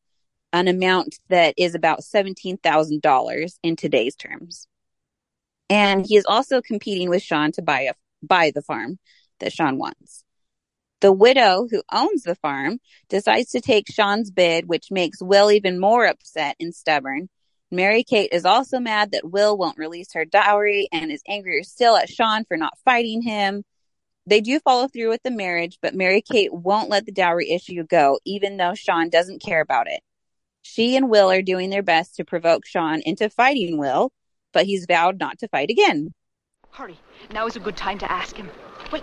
an 0.52 0.68
amount 0.68 1.18
that 1.28 1.54
is 1.56 1.74
about 1.74 2.02
$17,000 2.02 3.58
in 3.64 3.76
today's 3.76 4.14
terms. 4.14 4.68
And 5.72 6.04
he 6.06 6.16
is 6.16 6.26
also 6.28 6.60
competing 6.60 7.08
with 7.08 7.22
Sean 7.22 7.50
to 7.52 7.62
buy 7.62 7.80
a, 7.82 7.94
buy 8.22 8.52
the 8.54 8.60
farm 8.60 8.98
that 9.40 9.54
Sean 9.54 9.78
wants. 9.78 10.22
The 11.00 11.12
widow 11.12 11.66
who 11.70 11.82
owns 11.90 12.24
the 12.24 12.34
farm 12.34 12.78
decides 13.08 13.48
to 13.52 13.62
take 13.62 13.90
Sean's 13.90 14.30
bid, 14.30 14.68
which 14.68 14.90
makes 14.90 15.22
Will 15.22 15.50
even 15.50 15.80
more 15.80 16.04
upset 16.04 16.56
and 16.60 16.74
stubborn. 16.74 17.30
Mary 17.70 18.04
Kate 18.04 18.28
is 18.32 18.44
also 18.44 18.80
mad 18.80 19.12
that 19.12 19.30
Will 19.30 19.56
won't 19.56 19.78
release 19.78 20.12
her 20.12 20.26
dowry 20.26 20.88
and 20.92 21.10
is 21.10 21.22
angrier 21.26 21.62
still 21.62 21.96
at 21.96 22.10
Sean 22.10 22.44
for 22.44 22.58
not 22.58 22.76
fighting 22.84 23.22
him. 23.22 23.64
They 24.26 24.42
do 24.42 24.60
follow 24.60 24.88
through 24.88 25.08
with 25.08 25.22
the 25.22 25.30
marriage, 25.30 25.78
but 25.80 25.94
Mary 25.94 26.20
Kate 26.20 26.52
won't 26.52 26.90
let 26.90 27.06
the 27.06 27.12
dowry 27.12 27.50
issue 27.50 27.82
go, 27.82 28.18
even 28.26 28.58
though 28.58 28.74
Sean 28.74 29.08
doesn't 29.08 29.40
care 29.40 29.62
about 29.62 29.86
it. 29.86 30.00
She 30.60 30.96
and 30.96 31.08
Will 31.08 31.30
are 31.30 31.40
doing 31.40 31.70
their 31.70 31.82
best 31.82 32.16
to 32.16 32.26
provoke 32.26 32.66
Sean 32.66 33.00
into 33.06 33.30
fighting 33.30 33.78
Will, 33.78 34.12
but 34.52 34.66
he's 34.66 34.86
vowed 34.86 35.18
not 35.18 35.38
to 35.38 35.48
fight 35.48 35.70
again. 35.70 36.12
Hurry. 36.70 36.98
Now 37.32 37.46
is 37.46 37.56
a 37.56 37.60
good 37.60 37.76
time 37.76 37.98
to 37.98 38.10
ask 38.10 38.36
him. 38.36 38.48
Well, 38.90 39.02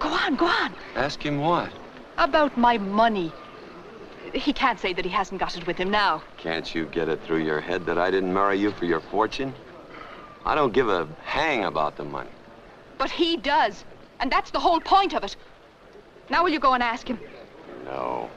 go 0.00 0.08
on, 0.08 0.36
go 0.36 0.46
on. 0.46 0.74
Ask 0.94 1.22
him 1.22 1.40
what? 1.40 1.72
About 2.18 2.56
my 2.56 2.78
money. 2.78 3.32
He 4.32 4.52
can't 4.52 4.80
say 4.80 4.92
that 4.92 5.04
he 5.04 5.10
hasn't 5.10 5.40
got 5.40 5.56
it 5.56 5.66
with 5.66 5.78
him 5.78 5.90
now. 5.90 6.22
Can't 6.36 6.74
you 6.74 6.86
get 6.86 7.08
it 7.08 7.22
through 7.22 7.44
your 7.44 7.60
head 7.60 7.86
that 7.86 7.98
I 7.98 8.10
didn't 8.10 8.34
marry 8.34 8.58
you 8.58 8.70
for 8.72 8.84
your 8.84 9.00
fortune? 9.00 9.54
I 10.44 10.54
don't 10.54 10.72
give 10.72 10.88
a 10.88 11.08
hang 11.24 11.64
about 11.64 11.96
the 11.96 12.04
money. 12.04 12.30
But 12.98 13.10
he 13.10 13.36
does. 13.36 13.84
And 14.20 14.30
that's 14.30 14.50
the 14.50 14.60
whole 14.60 14.80
point 14.80 15.14
of 15.14 15.24
it. 15.24 15.36
Now 16.28 16.42
will 16.42 16.50
you 16.50 16.60
go 16.60 16.74
and 16.74 16.82
ask 16.82 17.08
him? 17.08 17.18
No. 17.84 18.28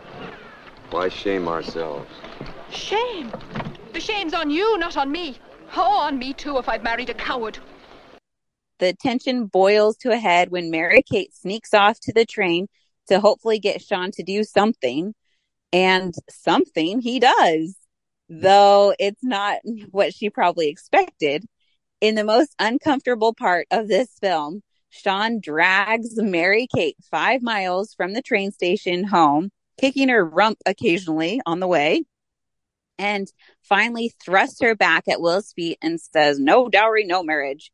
Why 0.91 1.09
shame 1.09 1.47
ourselves? 1.47 2.09
Shame. 2.71 3.31
The 3.93 3.99
shame's 3.99 4.33
on 4.33 4.49
you, 4.49 4.77
not 4.77 4.97
on 4.97 5.11
me. 5.11 5.39
Oh, 5.75 5.99
on 5.99 6.17
me 6.17 6.33
too 6.33 6.57
if 6.57 6.67
I'd 6.67 6.83
married 6.83 7.09
a 7.09 7.13
coward. 7.13 7.59
The 8.79 8.93
tension 8.93 9.45
boils 9.45 9.97
to 9.97 10.11
a 10.11 10.17
head 10.17 10.51
when 10.51 10.71
Mary 10.71 11.03
Kate 11.03 11.33
sneaks 11.35 11.73
off 11.73 11.99
to 12.01 12.13
the 12.13 12.25
train 12.25 12.67
to 13.07 13.19
hopefully 13.19 13.59
get 13.59 13.81
Sean 13.81 14.11
to 14.11 14.23
do 14.23 14.43
something. 14.43 15.13
And 15.71 16.15
something 16.29 17.01
he 17.01 17.19
does, 17.19 17.75
though 18.27 18.95
it's 18.97 19.23
not 19.23 19.59
what 19.91 20.13
she 20.13 20.29
probably 20.29 20.69
expected. 20.69 21.45
In 22.01 22.15
the 22.15 22.23
most 22.23 22.55
uncomfortable 22.57 23.33
part 23.33 23.67
of 23.69 23.87
this 23.87 24.09
film, 24.19 24.63
Sean 24.89 25.39
drags 25.39 26.15
Mary 26.15 26.67
Kate 26.73 26.95
five 27.11 27.43
miles 27.43 27.93
from 27.93 28.13
the 28.13 28.21
train 28.21 28.51
station 28.51 29.03
home, 29.03 29.51
kicking 29.79 30.09
her 30.09 30.25
rump 30.25 30.57
occasionally 30.65 31.41
on 31.45 31.59
the 31.59 31.67
way, 31.67 32.03
and 32.99 33.31
finally 33.63 34.13
thrusts 34.23 34.61
her 34.61 34.75
back 34.75 35.07
at 35.07 35.21
Will's 35.21 35.53
feet 35.53 35.79
and 35.81 35.99
says, 35.99 36.37
No 36.39 36.69
dowry, 36.69 37.05
no 37.05 37.23
marriage. 37.23 37.71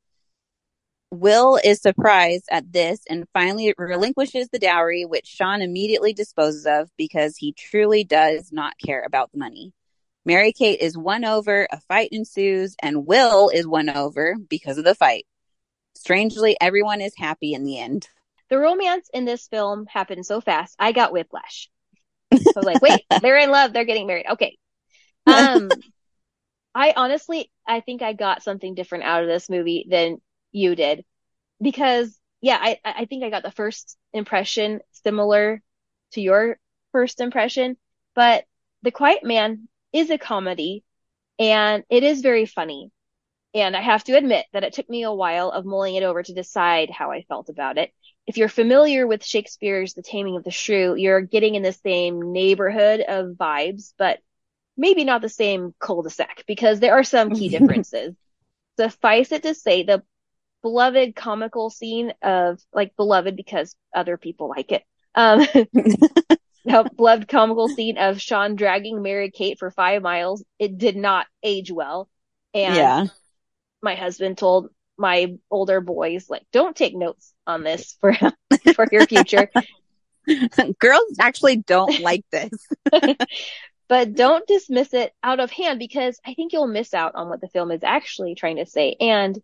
Will 1.11 1.59
is 1.63 1.81
surprised 1.81 2.45
at 2.51 2.71
this 2.71 3.01
and 3.09 3.25
finally 3.33 3.73
relinquishes 3.77 4.49
the 4.49 4.59
dowry, 4.59 5.05
which 5.05 5.25
Sean 5.25 5.61
immediately 5.61 6.13
disposes 6.13 6.65
of 6.65 6.89
because 6.97 7.37
he 7.37 7.53
truly 7.53 8.03
does 8.03 8.51
not 8.51 8.73
care 8.83 9.03
about 9.05 9.31
the 9.31 9.37
money. 9.37 9.73
Mary 10.25 10.51
Kate 10.51 10.79
is 10.79 10.97
won 10.97 11.23
over, 11.23 11.67
a 11.71 11.79
fight 11.81 12.09
ensues, 12.11 12.75
and 12.81 13.05
Will 13.05 13.49
is 13.49 13.67
won 13.67 13.89
over 13.89 14.35
because 14.49 14.77
of 14.77 14.83
the 14.83 14.95
fight. 14.95 15.25
Strangely, 15.95 16.57
everyone 16.59 16.99
is 16.99 17.13
happy 17.15 17.53
in 17.53 17.63
the 17.63 17.79
end. 17.79 18.09
The 18.49 18.57
romance 18.57 19.09
in 19.13 19.25
this 19.25 19.47
film 19.47 19.85
happened 19.85 20.25
so 20.25 20.41
fast, 20.41 20.75
I 20.79 20.91
got 20.91 21.11
whiplash. 21.11 21.69
I 22.31 22.39
was 22.55 22.65
like, 22.65 22.81
wait, 22.81 23.05
they're 23.21 23.37
in 23.37 23.51
love, 23.51 23.73
they're 23.73 23.85
getting 23.85 24.07
married. 24.07 24.25
Okay. 24.31 24.57
Um, 25.27 25.83
I 26.75 26.93
honestly, 26.95 27.51
I 27.67 27.79
think 27.81 28.01
I 28.01 28.13
got 28.13 28.43
something 28.43 28.75
different 28.75 29.05
out 29.05 29.23
of 29.23 29.29
this 29.29 29.49
movie 29.49 29.87
than 29.89 30.21
you 30.51 30.75
did 30.75 31.05
because 31.61 32.17
yeah, 32.41 32.59
I, 32.61 32.79
I 32.83 33.05
think 33.05 33.23
I 33.23 33.29
got 33.29 33.43
the 33.43 33.51
first 33.51 33.97
impression 34.13 34.81
similar 34.91 35.61
to 36.13 36.21
your 36.21 36.59
first 36.91 37.21
impression, 37.21 37.77
but 38.13 38.45
The 38.83 38.91
Quiet 38.91 39.23
Man 39.23 39.67
is 39.93 40.09
a 40.09 40.17
comedy 40.17 40.83
and 41.39 41.83
it 41.89 42.03
is 42.03 42.21
very 42.21 42.45
funny. 42.45 42.91
And 43.53 43.75
I 43.75 43.81
have 43.81 44.03
to 44.05 44.17
admit 44.17 44.45
that 44.53 44.63
it 44.63 44.73
took 44.73 44.89
me 44.89 45.03
a 45.03 45.13
while 45.13 45.49
of 45.49 45.65
mulling 45.65 45.95
it 45.95 46.03
over 46.03 46.21
to 46.21 46.33
decide 46.33 46.89
how 46.91 47.11
I 47.11 47.23
felt 47.23 47.49
about 47.49 47.77
it. 47.77 47.91
If 48.27 48.37
you're 48.37 48.49
familiar 48.49 49.07
with 49.07 49.25
Shakespeare's 49.25 49.93
The 49.93 50.03
Taming 50.03 50.35
of 50.35 50.43
the 50.43 50.51
Shrew, 50.51 50.95
you're 50.95 51.21
getting 51.21 51.55
in 51.55 51.63
the 51.63 51.71
same 51.71 52.33
neighborhood 52.33 52.99
of 52.99 53.37
vibes, 53.37 53.93
but 53.97 54.19
maybe 54.77 55.03
not 55.03 55.21
the 55.21 55.29
same 55.29 55.73
cul-de-sac 55.79 56.43
because 56.47 56.79
there 56.79 56.93
are 56.93 57.03
some 57.03 57.31
key 57.31 57.49
differences. 57.57 58.15
Suffice 58.77 59.31
it 59.31 59.43
to 59.43 59.53
say, 59.53 59.83
the 59.83 60.03
beloved 60.61 61.15
comical 61.15 61.69
scene 61.69 62.13
of 62.21 62.59
like 62.73 62.95
beloved 62.95 63.35
because 63.35 63.75
other 63.93 64.17
people 64.17 64.49
like 64.49 64.71
it. 64.71 64.83
Um, 65.13 65.45
the 66.65 66.89
beloved 66.95 67.27
comical 67.27 67.69
scene 67.69 67.97
of 67.97 68.19
Sean 68.19 68.55
dragging 68.55 69.01
Mary 69.01 69.31
Kate 69.31 69.59
for 69.59 69.71
five 69.71 70.01
miles. 70.01 70.43
It 70.59 70.77
did 70.77 70.95
not 70.97 71.27
age 71.43 71.71
well. 71.71 72.09
And 72.53 72.75
Yeah. 72.75 73.05
my 73.81 73.95
husband 73.95 74.37
told 74.37 74.69
my 74.97 75.35
older 75.51 75.81
boys, 75.81 76.29
like, 76.29 76.43
don't 76.51 76.75
take 76.75 76.95
notes 76.95 77.33
on 77.45 77.63
this 77.63 77.97
for, 78.01 78.13
for 78.73 78.87
your 78.91 79.05
future. 79.05 79.49
Girls 80.79 81.15
actually 81.19 81.57
don't 81.57 81.99
like 81.99 82.25
this. 82.31 82.67
But 83.87 84.15
don't 84.15 84.47
dismiss 84.47 84.93
it 84.93 85.13
out 85.23 85.39
of 85.39 85.51
hand 85.51 85.79
because 85.79 86.19
I 86.25 86.33
think 86.33 86.53
you'll 86.53 86.67
miss 86.67 86.93
out 86.93 87.15
on 87.15 87.29
what 87.29 87.41
the 87.41 87.49
film 87.49 87.71
is 87.71 87.83
actually 87.83 88.35
trying 88.35 88.57
to 88.57 88.65
say 88.65 88.95
and 88.99 89.37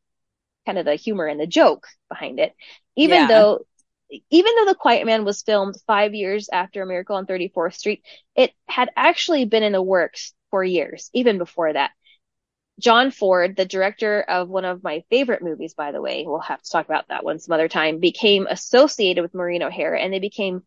kind 0.65 0.77
of 0.77 0.85
the 0.85 0.95
humor 0.95 1.27
and 1.27 1.39
the 1.39 1.47
joke 1.47 1.87
behind 2.09 2.39
it. 2.39 2.53
Even 2.95 3.27
Yeah. 3.27 3.27
though, 3.27 3.65
even 4.29 4.53
though 4.55 4.65
The 4.65 4.75
Quiet 4.75 5.05
Man 5.05 5.25
was 5.25 5.43
filmed 5.43 5.75
five 5.87 6.13
years 6.13 6.49
after 6.51 6.83
A 6.83 6.85
Miracle 6.87 7.15
on 7.15 7.25
34th 7.25 7.75
Street, 7.75 8.03
it 8.35 8.51
had 8.67 8.89
actually 8.95 9.45
been 9.45 9.63
in 9.63 9.73
the 9.73 9.81
works 9.81 10.33
for 10.51 10.63
years, 10.63 11.09
even 11.13 11.37
before 11.37 11.73
that. 11.73 11.91
John 12.79 13.11
Ford, 13.11 13.55
the 13.55 13.65
director 13.65 14.21
of 14.21 14.49
one 14.49 14.65
of 14.65 14.83
my 14.83 15.03
favorite 15.09 15.43
movies, 15.43 15.73
by 15.73 15.91
the 15.91 16.01
way, 16.01 16.23
we'll 16.25 16.39
have 16.39 16.61
to 16.61 16.69
talk 16.69 16.85
about 16.85 17.07
that 17.09 17.23
one 17.23 17.39
some 17.39 17.53
other 17.53 17.67
time, 17.69 17.99
became 17.99 18.47
associated 18.47 19.21
with 19.21 19.33
Maureen 19.35 19.63
O'Hara 19.63 20.01
and 20.01 20.11
they 20.13 20.19
became 20.19 20.63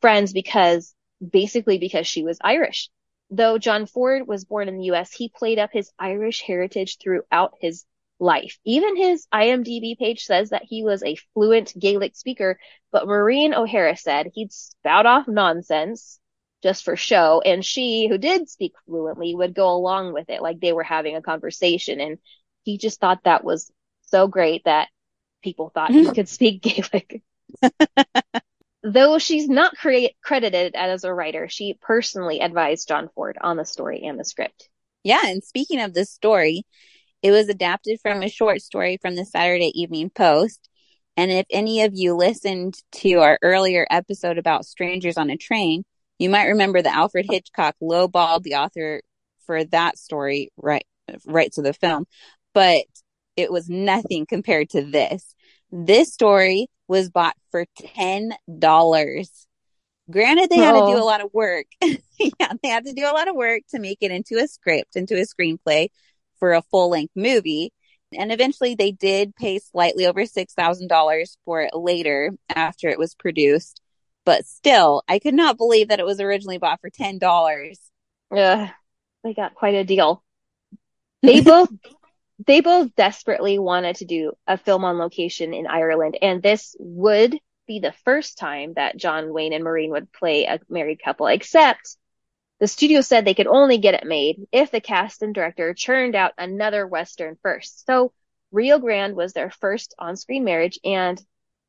friends 0.00 0.32
because 0.32 0.94
basically 1.26 1.78
because 1.78 2.06
she 2.06 2.22
was 2.24 2.38
Irish. 2.40 2.90
Though 3.30 3.58
John 3.58 3.86
Ford 3.86 4.26
was 4.26 4.44
born 4.44 4.68
in 4.68 4.78
the 4.78 4.90
US, 4.92 5.12
he 5.12 5.28
played 5.28 5.58
up 5.58 5.70
his 5.72 5.90
Irish 5.98 6.42
heritage 6.42 6.98
throughout 6.98 7.54
his 7.60 7.84
life. 8.18 8.58
Even 8.64 8.96
his 8.96 9.26
IMDb 9.32 9.96
page 9.98 10.24
says 10.24 10.50
that 10.50 10.64
he 10.64 10.82
was 10.82 11.02
a 11.02 11.16
fluent 11.34 11.72
Gaelic 11.78 12.16
speaker, 12.16 12.58
but 12.90 13.06
Maureen 13.06 13.54
O'Hara 13.54 13.96
said 13.96 14.30
he'd 14.34 14.52
spout 14.52 15.06
off 15.06 15.28
nonsense 15.28 16.18
just 16.62 16.84
for 16.84 16.96
show, 16.96 17.40
and 17.40 17.64
she, 17.64 18.08
who 18.08 18.18
did 18.18 18.48
speak 18.48 18.72
fluently, 18.86 19.34
would 19.34 19.54
go 19.54 19.70
along 19.70 20.12
with 20.12 20.28
it 20.28 20.42
like 20.42 20.58
they 20.58 20.72
were 20.72 20.82
having 20.82 21.14
a 21.14 21.22
conversation, 21.22 22.00
and 22.00 22.18
he 22.64 22.78
just 22.78 23.00
thought 23.00 23.22
that 23.24 23.44
was 23.44 23.70
so 24.06 24.26
great 24.26 24.64
that 24.64 24.88
people 25.42 25.70
thought 25.72 25.92
he 25.92 26.10
could 26.14 26.28
speak 26.28 26.62
Gaelic. 26.62 27.22
Though 28.82 29.18
she's 29.18 29.48
not 29.48 29.76
cre- 29.76 30.14
credited 30.22 30.74
as 30.76 31.04
a 31.04 31.12
writer, 31.12 31.48
she 31.48 31.78
personally 31.80 32.40
advised 32.40 32.88
John 32.88 33.08
Ford 33.14 33.36
on 33.40 33.56
the 33.56 33.64
story 33.64 34.02
and 34.04 34.18
the 34.18 34.24
script. 34.24 34.68
Yeah, 35.02 35.22
and 35.24 35.42
speaking 35.42 35.80
of 35.80 35.94
this 35.94 36.10
story, 36.10 36.64
it 37.22 37.30
was 37.30 37.48
adapted 37.48 37.98
from 38.00 38.22
a 38.22 38.28
short 38.28 38.62
story 38.62 38.98
from 39.00 39.16
the 39.16 39.24
Saturday 39.24 39.72
Evening 39.74 40.10
Post. 40.10 40.68
And 41.16 41.32
if 41.32 41.46
any 41.50 41.82
of 41.82 41.92
you 41.94 42.14
listened 42.14 42.80
to 42.92 43.14
our 43.14 43.38
earlier 43.42 43.86
episode 43.90 44.38
about 44.38 44.66
strangers 44.66 45.16
on 45.16 45.30
a 45.30 45.36
train, 45.36 45.84
you 46.18 46.30
might 46.30 46.46
remember 46.46 46.80
that 46.80 46.96
Alfred 46.96 47.26
Hitchcock 47.28 47.74
lowballed 47.82 48.42
the 48.42 48.54
author 48.54 49.02
for 49.44 49.64
that 49.64 49.98
story 49.98 50.50
right 50.56 50.84
rights 51.26 51.58
of 51.58 51.64
the 51.64 51.72
film, 51.72 52.06
but 52.54 52.84
it 53.36 53.50
was 53.50 53.68
nothing 53.68 54.26
compared 54.26 54.70
to 54.70 54.82
this. 54.82 55.34
This 55.70 56.12
story 56.12 56.68
was 56.86 57.10
bought 57.10 57.36
for 57.50 57.64
ten 57.76 58.32
dollars. 58.58 59.46
Granted, 60.10 60.48
they 60.48 60.56
had 60.56 60.72
to 60.72 60.78
do 60.78 60.96
Oh. 60.98 61.02
a 61.02 61.04
lot 61.04 61.20
of 61.20 61.32
work. 61.34 61.66
yeah, 61.82 62.52
they 62.62 62.68
had 62.68 62.86
to 62.86 62.94
do 62.94 63.04
a 63.04 63.12
lot 63.12 63.28
of 63.28 63.34
work 63.36 63.62
to 63.70 63.78
make 63.78 63.98
it 64.00 64.10
into 64.10 64.36
a 64.42 64.48
script, 64.48 64.96
into 64.96 65.14
a 65.16 65.26
screenplay 65.26 65.88
for 66.38 66.54
a 66.54 66.62
full 66.62 66.88
length 66.90 67.12
movie. 67.14 67.72
And 68.16 68.32
eventually 68.32 68.74
they 68.74 68.90
did 68.90 69.36
pay 69.36 69.58
slightly 69.58 70.06
over 70.06 70.24
$6,000 70.24 71.36
for 71.44 71.60
it 71.60 71.74
later 71.74 72.32
after 72.48 72.88
it 72.88 72.98
was 72.98 73.14
produced. 73.14 73.82
But 74.24 74.46
still, 74.46 75.02
I 75.08 75.18
could 75.18 75.34
not 75.34 75.58
believe 75.58 75.88
that 75.88 76.00
it 76.00 76.06
was 76.06 76.18
originally 76.20 76.56
bought 76.56 76.80
for 76.80 76.88
$10. 76.88 77.90
Yeah, 78.34 78.70
they 79.24 79.34
got 79.34 79.54
quite 79.54 79.74
a 79.74 79.84
deal. 79.84 80.22
They 81.22 81.40
both 81.42 81.68
they 82.46 82.60
both 82.60 82.94
desperately 82.94 83.58
wanted 83.58 83.96
to 83.96 84.04
do 84.04 84.32
a 84.46 84.56
film 84.56 84.84
on 84.84 84.98
location 84.98 85.52
in 85.52 85.66
Ireland, 85.66 86.16
and 86.22 86.42
this 86.42 86.76
would 86.78 87.38
be 87.66 87.80
the 87.80 87.94
first 88.04 88.38
time 88.38 88.74
that 88.74 88.96
John 88.96 89.32
Wayne 89.32 89.52
and 89.52 89.64
Maureen 89.64 89.90
would 89.90 90.12
play 90.12 90.44
a 90.44 90.60
married 90.68 91.00
couple, 91.04 91.26
except 91.26 91.96
the 92.60 92.66
studio 92.66 93.02
said 93.02 93.24
they 93.24 93.34
could 93.34 93.46
only 93.46 93.78
get 93.78 93.94
it 93.94 94.06
made 94.06 94.46
if 94.52 94.70
the 94.70 94.80
cast 94.80 95.22
and 95.22 95.34
director 95.34 95.74
churned 95.74 96.16
out 96.16 96.32
another 96.38 96.86
Western 96.86 97.36
first. 97.42 97.86
So 97.86 98.12
Rio 98.50 98.78
Grande 98.78 99.14
was 99.14 99.32
their 99.32 99.50
first 99.50 99.94
on-screen 99.98 100.44
marriage, 100.44 100.78
and 100.84 101.22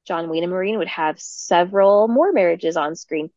John 0.08 0.30
Wayne 0.30 0.44
and 0.44 0.52
Maureen 0.52 0.78
would 0.78 0.88
have 0.88 1.20
several 1.20 2.08
more 2.08 2.32
marriages 2.32 2.78
on 2.78 2.96
screen. 2.96 3.30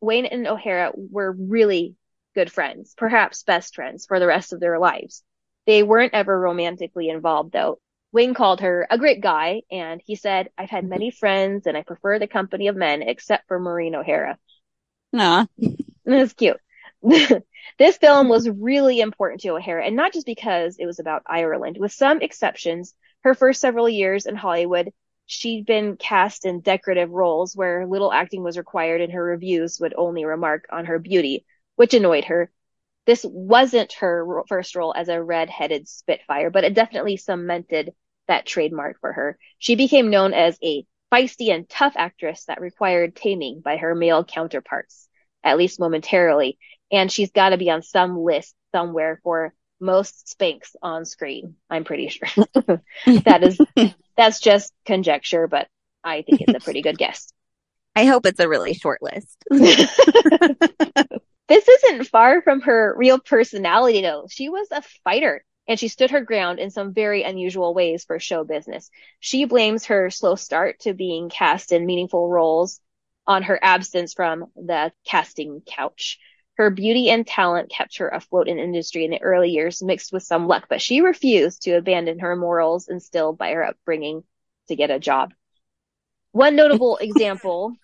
Wayne 0.00 0.26
and 0.26 0.46
O'Hara 0.46 0.92
were 0.94 1.32
really 1.32 1.96
good 2.34 2.52
friends, 2.52 2.94
perhaps 2.96 3.42
best 3.42 3.74
friends 3.74 4.06
for 4.06 4.20
the 4.20 4.26
rest 4.26 4.52
of 4.52 4.60
their 4.60 4.78
lives. 4.78 5.22
They 5.66 5.82
weren't 5.82 6.14
ever 6.14 6.38
romantically 6.38 7.08
involved 7.08 7.52
though. 7.52 7.78
Wayne 8.12 8.34
called 8.34 8.60
her 8.60 8.86
a 8.90 8.98
great 8.98 9.20
guy 9.20 9.62
and 9.70 10.00
he 10.04 10.14
said, 10.14 10.50
I've 10.56 10.70
had 10.70 10.84
many 10.84 11.10
friends 11.22 11.66
and 11.66 11.76
I 11.76 11.82
prefer 11.82 12.18
the 12.18 12.26
company 12.26 12.68
of 12.68 12.76
men 12.76 13.02
except 13.02 13.48
for 13.48 13.58
Maureen 13.58 13.94
O'Hara. 13.94 14.38
Nah. 15.12 15.46
That's 16.04 16.32
cute. 16.32 16.60
this 17.02 17.96
film 17.98 18.28
was 18.28 18.48
really 18.48 19.00
important 19.00 19.40
to 19.42 19.50
O'Hara 19.50 19.84
and 19.84 19.96
not 19.96 20.12
just 20.12 20.26
because 20.26 20.76
it 20.78 20.86
was 20.86 20.98
about 20.98 21.22
Ireland. 21.26 21.76
With 21.78 21.92
some 21.92 22.20
exceptions, 22.22 22.94
her 23.22 23.34
first 23.34 23.60
several 23.60 23.88
years 23.88 24.26
in 24.26 24.36
Hollywood, 24.36 24.92
she'd 25.26 25.66
been 25.66 25.96
cast 25.96 26.46
in 26.46 26.60
decorative 26.60 27.10
roles 27.10 27.56
where 27.56 27.86
little 27.86 28.12
acting 28.12 28.42
was 28.42 28.56
required 28.56 29.00
and 29.00 29.12
her 29.12 29.22
reviews 29.22 29.80
would 29.80 29.94
only 29.96 30.24
remark 30.24 30.66
on 30.70 30.86
her 30.86 30.98
beauty, 30.98 31.44
which 31.74 31.94
annoyed 31.94 32.24
her. 32.26 32.50
This 33.06 33.24
wasn't 33.24 33.92
her 33.94 34.42
first 34.48 34.74
role 34.74 34.92
as 34.94 35.08
a 35.08 35.22
red-headed 35.22 35.88
spitfire, 35.88 36.50
but 36.50 36.64
it 36.64 36.74
definitely 36.74 37.16
cemented 37.16 37.92
that 38.28 38.46
trademark 38.46 39.00
for 39.00 39.12
her. 39.12 39.38
She 39.58 39.76
became 39.76 40.10
known 40.10 40.34
as 40.34 40.58
a 40.62 40.84
feisty 41.12 41.54
and 41.54 41.68
tough 41.68 41.94
actress 41.96 42.44
that 42.46 42.60
required 42.60 43.14
taming 43.14 43.60
by 43.60 43.76
her 43.76 43.94
male 43.94 44.24
counterparts, 44.24 45.08
at 45.44 45.56
least 45.56 45.80
momentarily. 45.80 46.58
And 46.90 47.10
she's 47.10 47.30
got 47.30 47.50
to 47.50 47.58
be 47.58 47.70
on 47.70 47.82
some 47.82 48.18
list 48.18 48.54
somewhere 48.72 49.20
for 49.22 49.54
most 49.80 50.28
spanks 50.28 50.74
on 50.82 51.04
screen. 51.04 51.56
I'm 51.70 51.84
pretty 51.84 52.08
sure 52.08 52.28
that 53.06 53.42
is 53.42 53.60
that's 54.16 54.40
just 54.40 54.72
conjecture, 54.84 55.46
but 55.46 55.68
I 56.02 56.22
think 56.22 56.40
it's 56.42 56.54
a 56.54 56.64
pretty 56.64 56.82
good 56.82 56.98
guess. 56.98 57.32
I 57.96 58.04
hope 58.04 58.26
it's 58.26 58.40
a 58.40 58.48
really 58.48 58.74
short 58.74 59.00
list. 59.02 59.42
This 61.48 61.68
isn't 61.68 62.08
far 62.08 62.42
from 62.42 62.62
her 62.62 62.94
real 62.96 63.18
personality, 63.18 64.02
though. 64.02 64.26
She 64.28 64.48
was 64.48 64.68
a 64.70 64.82
fighter 65.04 65.44
and 65.68 65.78
she 65.78 65.88
stood 65.88 66.10
her 66.10 66.20
ground 66.20 66.58
in 66.58 66.70
some 66.70 66.92
very 66.92 67.22
unusual 67.22 67.74
ways 67.74 68.04
for 68.04 68.18
show 68.18 68.44
business. 68.44 68.90
She 69.20 69.44
blames 69.44 69.86
her 69.86 70.10
slow 70.10 70.36
start 70.36 70.80
to 70.80 70.94
being 70.94 71.28
cast 71.28 71.72
in 71.72 71.86
meaningful 71.86 72.28
roles 72.28 72.80
on 73.26 73.42
her 73.44 73.58
absence 73.60 74.14
from 74.14 74.46
the 74.54 74.92
casting 75.04 75.62
couch. 75.66 76.18
Her 76.56 76.70
beauty 76.70 77.10
and 77.10 77.26
talent 77.26 77.70
kept 77.70 77.98
her 77.98 78.08
afloat 78.08 78.48
in 78.48 78.58
industry 78.58 79.04
in 79.04 79.10
the 79.10 79.20
early 79.20 79.50
years, 79.50 79.82
mixed 79.82 80.12
with 80.12 80.22
some 80.22 80.46
luck, 80.46 80.66
but 80.68 80.80
she 80.80 81.00
refused 81.00 81.62
to 81.62 81.76
abandon 81.76 82.20
her 82.20 82.36
morals 82.36 82.88
instilled 82.88 83.36
by 83.36 83.52
her 83.52 83.64
upbringing 83.64 84.22
to 84.68 84.76
get 84.76 84.90
a 84.90 84.98
job. 84.98 85.34
One 86.32 86.56
notable 86.56 86.96
example 87.00 87.76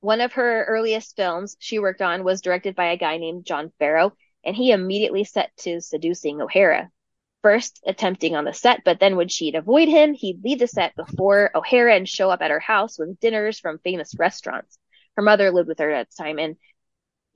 one 0.00 0.20
of 0.20 0.32
her 0.34 0.64
earliest 0.64 1.16
films 1.16 1.56
she 1.58 1.78
worked 1.78 2.02
on 2.02 2.24
was 2.24 2.40
directed 2.40 2.76
by 2.76 2.86
a 2.86 2.96
guy 2.96 3.16
named 3.18 3.44
John 3.44 3.72
Farrow, 3.78 4.12
and 4.44 4.54
he 4.54 4.70
immediately 4.70 5.24
set 5.24 5.56
to 5.58 5.80
seducing 5.80 6.40
O'Hara. 6.40 6.90
First 7.42 7.80
attempting 7.86 8.34
on 8.34 8.44
the 8.44 8.52
set, 8.52 8.82
but 8.84 8.98
then 9.00 9.16
when 9.16 9.28
she'd 9.28 9.54
avoid 9.54 9.88
him, 9.88 10.12
he'd 10.12 10.42
leave 10.44 10.58
the 10.58 10.66
set 10.66 10.96
before 10.96 11.50
O'Hara 11.54 11.94
and 11.94 12.08
show 12.08 12.30
up 12.30 12.42
at 12.42 12.50
her 12.50 12.60
house 12.60 12.98
with 12.98 13.20
dinners 13.20 13.60
from 13.60 13.78
famous 13.78 14.14
restaurants. 14.18 14.78
Her 15.16 15.22
mother 15.22 15.50
lived 15.50 15.68
with 15.68 15.78
her 15.78 15.90
at 15.90 16.08
the 16.10 16.22
time, 16.22 16.38
and 16.38 16.56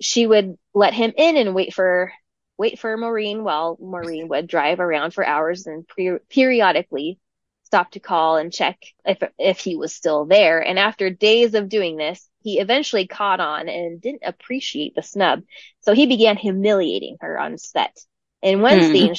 she 0.01 0.27
would 0.27 0.57
let 0.75 0.95
him 0.95 1.13
in 1.17 1.37
and 1.37 1.55
wait 1.55 1.75
for 1.75 2.13
wait 2.59 2.79
for 2.79 2.97
Maureen 2.97 3.45
while 3.45 3.77
Maureen 3.81 4.29
would 4.29 4.47
drive 4.47 4.79
around 4.81 5.15
for 5.15 5.27
hours 5.27 5.67
and 5.67 5.87
pre- 5.87 6.19
periodically 6.29 7.19
stop 7.65 7.91
to 7.93 8.01
call 8.01 8.37
and 8.37 8.53
check 8.53 8.79
if 9.05 9.19
if 9.39 9.59
he 9.61 9.77
was 9.77 9.95
still 9.95 10.27
there. 10.27 10.61
And 10.61 10.79
after 10.79 11.11
days 11.11 11.55
of 11.55 11.69
doing 11.69 11.97
this, 11.97 12.29
he 12.43 12.59
eventually 12.59 13.07
caught 13.07 13.41
on 13.41 13.69
and 13.69 14.01
didn't 14.01 14.23
appreciate 14.25 14.95
the 14.95 15.03
snub. 15.03 15.43
So 15.81 15.95
he 15.95 16.07
began 16.07 16.37
humiliating 16.37 17.19
her 17.21 17.39
on 17.39 17.59
set. 17.59 17.97
In 18.43 18.61
one 18.61 18.79
mm. 18.79 18.93
scene, 18.93 19.15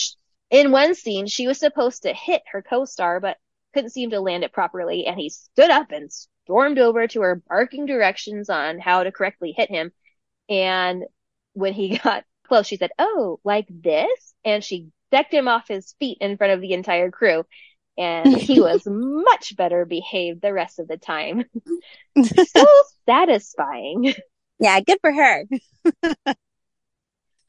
in 0.50 0.72
one 0.72 0.96
scene, 0.96 1.28
she 1.28 1.48
was 1.48 1.58
supposed 1.58 2.04
to 2.04 2.14
hit 2.14 2.42
her 2.52 2.62
co-star, 2.62 3.20
but 3.20 3.38
couldn't 3.74 3.92
seem 3.92 4.12
to 4.12 4.20
land 4.20 4.44
it 4.44 4.54
properly. 4.54 5.06
And 5.06 5.18
he 5.18 5.30
stood 5.30 5.70
up 5.70 5.92
and 5.92 6.12
stormed 6.44 6.80
over 6.80 7.08
to 7.08 7.22
her, 7.22 7.42
barking 7.48 7.86
directions 7.86 8.50
on 8.50 8.80
how 8.80 9.04
to 9.04 9.12
correctly 9.12 9.54
hit 9.56 9.70
him. 9.70 9.92
And 10.50 11.04
when 11.54 11.74
he 11.74 11.98
got 12.04 12.26
close, 12.48 12.68
she 12.68 12.78
said, 12.78 12.92
Oh, 13.00 13.40
like 13.44 13.68
this? 13.70 14.34
And 14.44 14.64
she 14.64 14.90
decked 15.12 15.34
him 15.34 15.48
off 15.48 15.68
his 15.68 15.96
feet 16.00 16.18
in 16.22 16.38
front 16.38 16.54
of 16.54 16.62
the 16.62 16.74
entire 16.74 17.12
crew 17.12 17.46
and 17.98 18.36
he 18.36 18.60
was 18.62 18.84
much 18.86 19.56
better 19.56 19.86
behaved 19.86 20.42
the 20.42 20.54
rest 20.54 20.80
of 20.80 20.88
the 20.88 20.98
time. 20.98 21.46
so 22.24 22.66
satisfying. 23.06 24.14
Yeah, 24.60 24.80
good 24.80 25.00
for 25.02 25.12
her. 25.12 25.46
but 26.04 26.38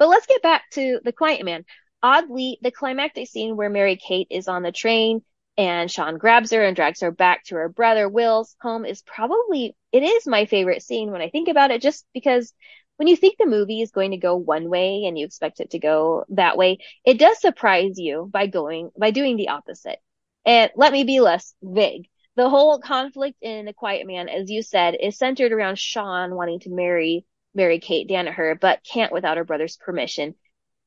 let's 0.08 0.26
get 0.26 0.42
back 0.42 0.64
to 0.72 1.00
the 1.04 1.12
Quiet 1.12 1.44
Man. 1.44 1.64
Oddly, 2.02 2.58
the 2.60 2.70
climactic 2.70 3.28
scene 3.28 3.56
where 3.56 3.70
Mary 3.70 3.96
Kate 3.96 4.26
is 4.30 4.48
on 4.48 4.62
the 4.62 4.72
train 4.72 5.22
and 5.56 5.90
Sean 5.90 6.18
grabs 6.18 6.50
her 6.50 6.62
and 6.62 6.74
drags 6.74 7.00
her 7.00 7.10
back 7.10 7.44
to 7.44 7.54
her 7.54 7.68
brother 7.68 8.08
Will's 8.08 8.56
home 8.60 8.84
is 8.84 9.02
probably 9.02 9.76
it 9.92 10.02
is 10.02 10.26
my 10.26 10.46
favorite 10.46 10.82
scene 10.82 11.12
when 11.12 11.22
I 11.22 11.30
think 11.30 11.48
about 11.48 11.70
it 11.70 11.80
just 11.80 12.04
because 12.12 12.52
when 12.96 13.08
you 13.08 13.16
think 13.16 13.36
the 13.38 13.46
movie 13.46 13.80
is 13.80 13.90
going 13.90 14.12
to 14.12 14.16
go 14.16 14.36
one 14.36 14.68
way 14.68 15.04
and 15.06 15.18
you 15.18 15.24
expect 15.26 15.60
it 15.60 15.70
to 15.70 15.78
go 15.78 16.24
that 16.30 16.56
way, 16.56 16.78
it 17.04 17.18
does 17.18 17.40
surprise 17.40 17.98
you 17.98 18.28
by 18.30 18.46
going 18.46 18.90
by 18.98 19.10
doing 19.10 19.36
the 19.36 19.48
opposite. 19.48 19.98
And 20.46 20.70
let 20.76 20.92
me 20.92 21.04
be 21.04 21.20
less 21.20 21.54
vague. 21.62 22.08
The 22.36 22.48
whole 22.48 22.78
conflict 22.78 23.38
in 23.40 23.64
The 23.64 23.72
Quiet 23.72 24.06
Man, 24.06 24.28
as 24.28 24.50
you 24.50 24.62
said, 24.62 24.96
is 25.00 25.16
centered 25.16 25.52
around 25.52 25.78
Sean 25.78 26.34
wanting 26.34 26.60
to 26.60 26.70
marry 26.70 27.24
Mary 27.54 27.78
Kate 27.78 28.08
Danaher, 28.08 28.58
but 28.58 28.82
can't 28.84 29.12
without 29.12 29.36
her 29.36 29.44
brother's 29.44 29.76
permission. 29.76 30.34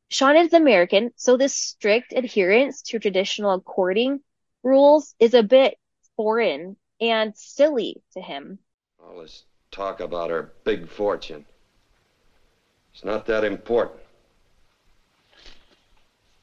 Sean 0.10 0.36
is 0.36 0.54
American, 0.54 1.12
so 1.16 1.38
this 1.38 1.56
strict 1.56 2.14
adherence 2.14 2.82
to 2.82 3.00
traditional 3.00 3.62
courting 3.62 4.20
rules 4.64 5.16
is 5.20 5.34
a 5.34 5.44
bit 5.44 5.78
foreign 6.16 6.76
and 7.00 7.36
silly 7.36 8.02
to 8.14 8.22
him. 8.22 8.60
All 9.00 9.22
this 9.22 9.44
talk 9.72 10.00
about 10.00 10.30
her 10.30 10.54
big 10.64 10.90
fortune. 10.90 11.46
It's 12.94 13.06
not 13.06 13.26
that 13.28 13.44
important. 13.44 14.00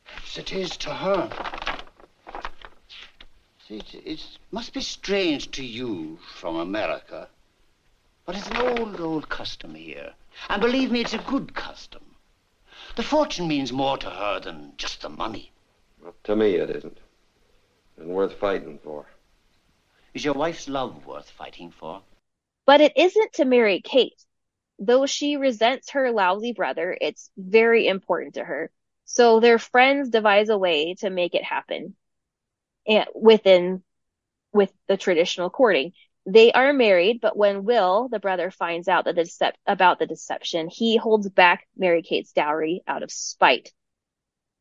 Yes, 0.06 0.38
it 0.38 0.52
is 0.52 0.76
to 0.78 0.90
her. 0.90 1.30
It, 3.70 3.94
it 3.94 4.38
must 4.50 4.74
be 4.74 4.82
strange 4.82 5.50
to 5.52 5.64
you 5.64 6.18
from 6.18 6.56
America, 6.56 7.30
but 8.26 8.36
it's 8.36 8.48
an 8.48 8.58
old, 8.58 9.00
old 9.00 9.30
custom 9.30 9.74
here. 9.74 10.12
And 10.50 10.60
believe 10.60 10.90
me, 10.90 11.00
it's 11.00 11.14
a 11.14 11.18
good 11.18 11.54
custom. 11.54 12.16
The 12.96 13.02
fortune 13.02 13.48
means 13.48 13.72
more 13.72 13.96
to 13.96 14.10
her 14.10 14.38
than 14.38 14.74
just 14.76 15.00
the 15.00 15.08
money. 15.08 15.50
Well, 16.02 16.14
to 16.24 16.36
me, 16.36 16.56
it 16.56 16.68
isn't. 16.68 16.98
And 17.96 18.08
worth 18.08 18.34
fighting 18.34 18.80
for. 18.84 19.06
Is 20.12 20.26
your 20.26 20.34
wife's 20.34 20.68
love 20.68 21.06
worth 21.06 21.30
fighting 21.30 21.70
for? 21.70 22.02
But 22.66 22.82
it 22.82 22.92
isn't 22.96 23.32
to 23.34 23.46
Mary 23.46 23.80
Kate. 23.80 24.22
Though 24.78 25.06
she 25.06 25.36
resents 25.36 25.90
her 25.90 26.12
lousy 26.12 26.52
brother, 26.52 26.98
it's 27.00 27.30
very 27.38 27.86
important 27.86 28.34
to 28.34 28.44
her. 28.44 28.70
So 29.06 29.40
their 29.40 29.58
friends 29.58 30.10
devise 30.10 30.50
a 30.50 30.58
way 30.58 30.96
to 30.96 31.08
make 31.08 31.34
it 31.34 31.44
happen 31.44 31.96
and 32.03 32.03
within 33.14 33.82
with 34.52 34.72
the 34.88 34.96
traditional 34.96 35.50
courting. 35.50 35.92
They 36.26 36.52
are 36.52 36.72
married, 36.72 37.20
but 37.20 37.36
when 37.36 37.64
Will, 37.64 38.08
the 38.08 38.18
brother, 38.18 38.50
finds 38.50 38.88
out 38.88 39.04
that 39.04 39.14
the 39.14 39.22
decep- 39.22 39.52
about 39.66 39.98
the 39.98 40.06
deception, 40.06 40.68
he 40.68 40.96
holds 40.96 41.28
back 41.28 41.66
Mary 41.76 42.02
Kate's 42.02 42.32
dowry 42.32 42.82
out 42.86 43.02
of 43.02 43.12
spite. 43.12 43.72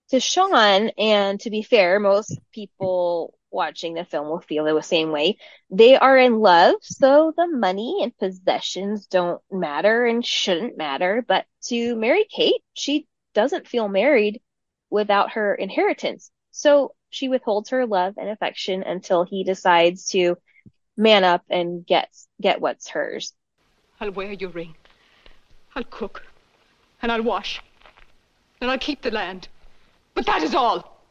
To 0.10 0.20
Sean, 0.20 0.90
and 0.98 1.40
to 1.42 1.50
be 1.50 1.62
fair, 1.62 2.00
most 2.00 2.38
people 2.52 3.38
watching 3.50 3.94
the 3.94 4.04
film 4.04 4.28
will 4.28 4.42
feel 4.42 4.66
the 4.66 4.82
same 4.82 5.12
way. 5.12 5.38
They 5.70 5.96
are 5.96 6.18
in 6.18 6.40
love, 6.40 6.76
so 6.82 7.34
the 7.38 7.48
money 7.48 8.00
and 8.02 8.18
possessions 8.18 9.08
don't 9.08 9.42
matter 9.50 10.06
and 10.06 10.26
shouldn't 10.26 10.78
matter. 10.78 11.24
But 11.26 11.46
to 11.66 11.96
Mary 11.96 12.26
Kate, 12.26 12.62
she 12.74 13.08
doesn't 13.34 13.68
feel 13.68 13.88
married 13.88 14.42
without 14.90 15.32
her 15.34 15.56
inheritance. 15.56 16.30
So 16.52 16.94
she 17.14 17.30
withholds 17.30 17.70
her 17.70 17.86
love 17.86 18.16
and 18.18 18.28
affection 18.30 18.82
until 18.84 19.24
he 19.24 19.44
decides 19.44 20.08
to 20.10 20.38
man 20.98 21.24
up 21.24 21.44
and 21.50 21.86
get 21.86 22.10
get 22.42 22.60
what's 22.60 22.90
hers. 22.90 23.34
I'll 24.00 24.12
wear 24.12 24.34
your 24.34 24.50
ring. 24.50 24.76
I'll 25.76 25.84
cook. 25.84 26.24
And 27.02 27.12
I'll 27.12 27.22
wash. 27.22 27.62
And 28.60 28.72
I'll 28.72 28.80
keep 28.80 29.02
the 29.02 29.12
land. 29.12 29.48
But 30.16 30.26
that 30.26 30.42
is 30.42 30.56
all. 30.56 31.02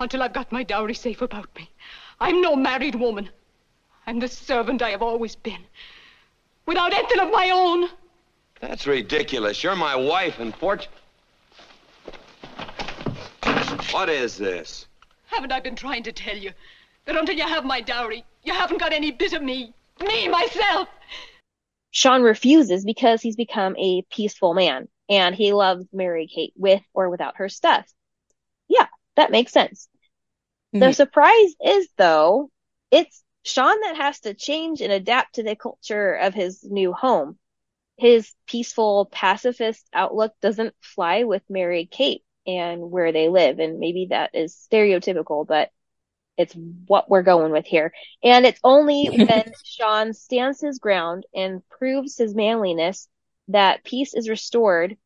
Until 0.00 0.22
I've 0.22 0.32
got 0.32 0.52
my 0.52 0.62
dowry 0.62 0.94
safe 0.94 1.22
about 1.22 1.48
me. 1.56 1.70
I'm 2.20 2.40
no 2.40 2.56
married 2.56 2.96
woman. 2.96 3.30
I'm 4.06 4.18
the 4.18 4.28
servant 4.28 4.82
I 4.82 4.90
have 4.90 5.02
always 5.02 5.36
been. 5.36 5.64
Without 6.66 6.92
anything 6.92 7.20
of 7.20 7.30
my 7.30 7.50
own. 7.50 7.88
That's 8.60 8.86
ridiculous. 8.86 9.62
You're 9.62 9.76
my 9.76 9.94
wife 9.94 10.38
and 10.40 10.54
fortune. 10.54 10.92
What 13.92 14.08
is 14.08 14.36
this? 14.36 14.86
Haven't 15.26 15.52
I 15.52 15.60
been 15.60 15.76
trying 15.76 16.02
to 16.04 16.12
tell 16.12 16.36
you 16.36 16.52
that 17.04 17.16
until 17.16 17.36
you 17.36 17.42
have 17.42 17.64
my 17.64 17.80
dowry, 17.80 18.24
you 18.42 18.52
haven't 18.52 18.80
got 18.80 18.92
any 18.92 19.10
bit 19.10 19.32
of 19.32 19.42
me? 19.42 19.72
Me, 20.00 20.28
myself! 20.28 20.88
Sean 21.90 22.22
refuses 22.22 22.84
because 22.84 23.22
he's 23.22 23.36
become 23.36 23.76
a 23.76 24.02
peaceful 24.10 24.54
man 24.54 24.88
and 25.08 25.34
he 25.34 25.52
loves 25.52 25.86
Mary 25.92 26.26
Kate 26.26 26.52
with 26.56 26.82
or 26.92 27.08
without 27.08 27.36
her 27.36 27.48
stuff. 27.48 27.90
Yeah, 28.68 28.86
that 29.16 29.30
makes 29.30 29.52
sense. 29.52 29.88
Mm-hmm. 30.74 30.80
The 30.80 30.92
surprise 30.92 31.54
is, 31.64 31.88
though, 31.96 32.50
it's 32.90 33.22
Sean 33.44 33.80
that 33.82 33.96
has 33.96 34.20
to 34.20 34.34
change 34.34 34.80
and 34.80 34.92
adapt 34.92 35.36
to 35.36 35.42
the 35.42 35.56
culture 35.56 36.14
of 36.14 36.34
his 36.34 36.64
new 36.64 36.92
home. 36.92 37.38
His 37.96 38.34
peaceful, 38.46 39.06
pacifist 39.06 39.88
outlook 39.94 40.34
doesn't 40.42 40.74
fly 40.80 41.24
with 41.24 41.42
Mary 41.48 41.86
Kate 41.90 42.24
and 42.46 42.90
where 42.90 43.12
they 43.12 43.28
live. 43.28 43.58
And 43.58 43.78
maybe 43.78 44.08
that 44.10 44.34
is 44.34 44.54
stereotypical, 44.70 45.46
but 45.46 45.70
it's 46.36 46.54
what 46.86 47.08
we're 47.08 47.22
going 47.22 47.52
with 47.52 47.66
here. 47.66 47.92
And 48.22 48.46
it's 48.46 48.60
only 48.62 49.06
when 49.12 49.44
Sean 49.64 50.12
stands 50.12 50.60
his 50.60 50.78
ground 50.78 51.24
and 51.34 51.66
proves 51.68 52.18
his 52.18 52.34
manliness 52.34 53.08
that 53.48 53.84
peace 53.84 54.14
is 54.14 54.28
restored 54.28 54.96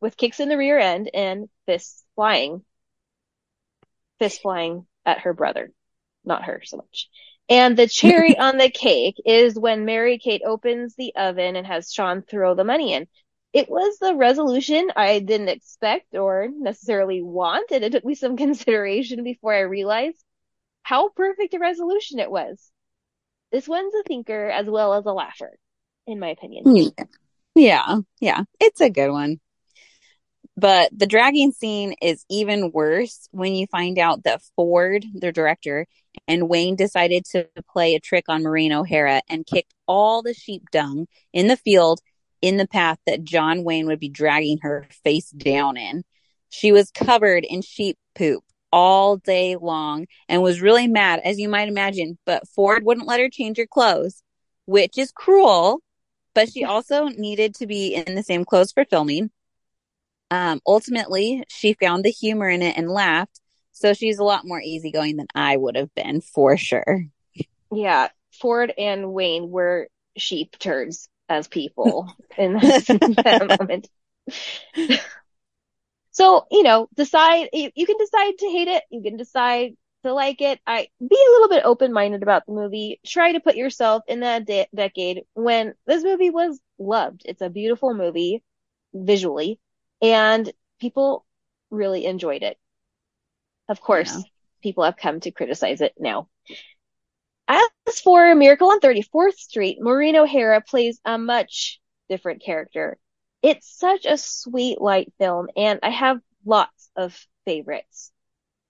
with 0.00 0.16
kicks 0.16 0.40
in 0.40 0.48
the 0.48 0.56
rear 0.56 0.78
end 0.78 1.10
and 1.14 1.48
fists 1.66 2.04
flying. 2.14 2.64
Fist 4.18 4.42
flying 4.42 4.86
at 5.04 5.20
her 5.20 5.32
brother. 5.34 5.70
not 6.24 6.44
her 6.44 6.62
so 6.64 6.78
much. 6.78 7.08
And 7.48 7.76
the 7.76 7.86
cherry 7.86 8.36
on 8.38 8.58
the 8.58 8.70
cake 8.70 9.16
is 9.24 9.58
when 9.58 9.84
Mary 9.84 10.18
Kate 10.18 10.42
opens 10.44 10.94
the 10.96 11.14
oven 11.16 11.56
and 11.56 11.66
has 11.66 11.92
Sean 11.92 12.22
throw 12.22 12.54
the 12.54 12.64
money 12.64 12.92
in. 12.92 13.06
It 13.56 13.70
was 13.70 13.96
the 13.98 14.14
resolution 14.14 14.90
I 14.94 15.18
didn't 15.18 15.48
expect 15.48 16.14
or 16.14 16.46
necessarily 16.52 17.22
want, 17.22 17.70
and 17.70 17.82
it 17.82 17.90
took 17.90 18.04
me 18.04 18.14
some 18.14 18.36
consideration 18.44 19.24
before 19.24 19.54
I 19.54 19.60
realized 19.60 20.22
how 20.82 21.08
perfect 21.08 21.54
a 21.54 21.58
resolution 21.58 22.18
it 22.18 22.30
was. 22.30 22.70
This 23.50 23.66
one's 23.66 23.94
a 23.94 24.02
thinker 24.02 24.50
as 24.50 24.66
well 24.66 24.92
as 24.92 25.06
a 25.06 25.12
laugher, 25.12 25.56
in 26.06 26.20
my 26.20 26.28
opinion. 26.28 26.92
Yeah. 27.54 28.00
Yeah. 28.20 28.42
It's 28.60 28.82
a 28.82 28.90
good 28.90 29.10
one. 29.10 29.40
But 30.54 30.90
the 30.94 31.06
dragging 31.06 31.52
scene 31.52 31.94
is 32.02 32.26
even 32.28 32.72
worse 32.72 33.26
when 33.30 33.54
you 33.54 33.66
find 33.68 33.98
out 33.98 34.24
that 34.24 34.42
Ford, 34.54 35.06
the 35.14 35.32
director, 35.32 35.86
and 36.28 36.50
Wayne 36.50 36.76
decided 36.76 37.24
to 37.32 37.48
play 37.72 37.94
a 37.94 38.00
trick 38.00 38.24
on 38.28 38.42
Maureen 38.42 38.72
O'Hara 38.72 39.22
and 39.30 39.46
kicked 39.46 39.72
all 39.88 40.20
the 40.20 40.34
sheep 40.34 40.64
dung 40.70 41.06
in 41.32 41.46
the 41.46 41.56
field 41.56 42.02
in 42.42 42.56
the 42.56 42.66
path 42.66 42.98
that 43.06 43.24
John 43.24 43.64
Wayne 43.64 43.86
would 43.86 44.00
be 44.00 44.08
dragging 44.08 44.58
her 44.62 44.86
face 45.04 45.30
down 45.30 45.76
in. 45.76 46.04
She 46.48 46.72
was 46.72 46.90
covered 46.90 47.44
in 47.44 47.62
sheep 47.62 47.98
poop 48.14 48.44
all 48.72 49.16
day 49.16 49.56
long 49.56 50.06
and 50.28 50.42
was 50.42 50.60
really 50.60 50.86
mad, 50.86 51.20
as 51.24 51.38
you 51.38 51.48
might 51.48 51.68
imagine, 51.68 52.18
but 52.26 52.48
Ford 52.48 52.84
wouldn't 52.84 53.06
let 53.06 53.20
her 53.20 53.28
change 53.28 53.58
her 53.58 53.66
clothes, 53.66 54.22
which 54.66 54.98
is 54.98 55.12
cruel, 55.12 55.80
but 56.34 56.50
she 56.50 56.64
also 56.64 57.06
needed 57.06 57.54
to 57.56 57.66
be 57.66 57.94
in 57.94 58.14
the 58.14 58.22
same 58.22 58.44
clothes 58.44 58.72
for 58.72 58.84
filming. 58.84 59.30
Um, 60.30 60.60
ultimately, 60.66 61.44
she 61.48 61.74
found 61.74 62.04
the 62.04 62.10
humor 62.10 62.48
in 62.48 62.62
it 62.62 62.76
and 62.76 62.90
laughed. 62.90 63.40
So 63.72 63.92
she's 63.92 64.18
a 64.18 64.24
lot 64.24 64.46
more 64.46 64.60
easygoing 64.60 65.16
than 65.16 65.26
I 65.34 65.56
would 65.56 65.76
have 65.76 65.94
been 65.94 66.20
for 66.20 66.56
sure. 66.56 67.04
Yeah, 67.70 68.08
Ford 68.32 68.72
and 68.76 69.12
Wayne 69.12 69.50
were 69.50 69.88
sheep 70.16 70.58
turds 70.58 71.08
as 71.28 71.48
people 71.48 72.12
in 72.38 72.54
that 72.54 73.56
moment. 73.58 73.88
so, 76.10 76.46
you 76.50 76.62
know, 76.62 76.88
decide, 76.94 77.48
you, 77.52 77.70
you 77.74 77.86
can 77.86 77.96
decide 77.98 78.38
to 78.38 78.46
hate 78.50 78.68
it. 78.68 78.82
You 78.90 79.02
can 79.02 79.16
decide 79.16 79.76
to 80.04 80.12
like 80.12 80.40
it. 80.40 80.60
I 80.66 80.88
be 81.00 81.16
a 81.16 81.32
little 81.32 81.48
bit 81.48 81.64
open 81.64 81.92
minded 81.92 82.22
about 82.22 82.46
the 82.46 82.52
movie. 82.52 83.00
Try 83.06 83.32
to 83.32 83.40
put 83.40 83.56
yourself 83.56 84.02
in 84.08 84.20
that 84.20 84.46
de- 84.46 84.68
decade 84.74 85.22
when 85.34 85.74
this 85.86 86.04
movie 86.04 86.30
was 86.30 86.60
loved. 86.78 87.22
It's 87.24 87.42
a 87.42 87.50
beautiful 87.50 87.94
movie 87.94 88.42
visually 88.94 89.58
and 90.00 90.50
people 90.80 91.24
really 91.70 92.04
enjoyed 92.06 92.42
it. 92.42 92.58
Of 93.68 93.80
course, 93.80 94.14
yeah. 94.14 94.22
people 94.62 94.84
have 94.84 94.96
come 94.96 95.20
to 95.20 95.30
criticize 95.30 95.80
it 95.80 95.94
now. 95.98 96.28
As 97.48 98.00
for 98.02 98.34
Miracle 98.34 98.70
on 98.70 98.80
34th 98.80 99.36
Street, 99.36 99.78
Maureen 99.80 100.16
O'Hara 100.16 100.60
plays 100.60 101.00
a 101.04 101.18
much 101.18 101.80
different 102.08 102.42
character. 102.42 102.98
It's 103.42 103.68
such 103.78 104.06
a 104.06 104.18
sweet, 104.18 104.80
light 104.80 105.12
film, 105.18 105.48
and 105.56 105.78
I 105.82 105.90
have 105.90 106.20
lots 106.44 106.90
of 106.96 107.16
favorites 107.44 108.10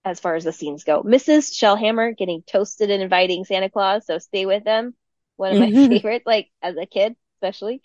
as 0.05 0.21
far 0.21 0.37
as 0.37 0.45
the 0.45 0.53
scenes 0.53 0.85
go. 0.85 1.03
Mrs. 1.03 1.53
Shellhammer 1.53 2.17
getting 2.17 2.43
toasted 2.43 2.91
and 2.91 3.03
inviting 3.03 3.45
Santa 3.45 3.71
Claus, 3.71 4.07
so 4.07 4.19
stay 4.19 4.47
with 4.47 4.65
them. 4.65 4.95
One 5.37 5.53
of 5.53 5.59
my 5.59 5.71
mm-hmm. 5.71 5.93
favorites, 5.93 6.27
like 6.27 6.51
as 6.63 6.77
a 6.77 6.87
kid, 6.87 7.17
especially. 7.37 7.83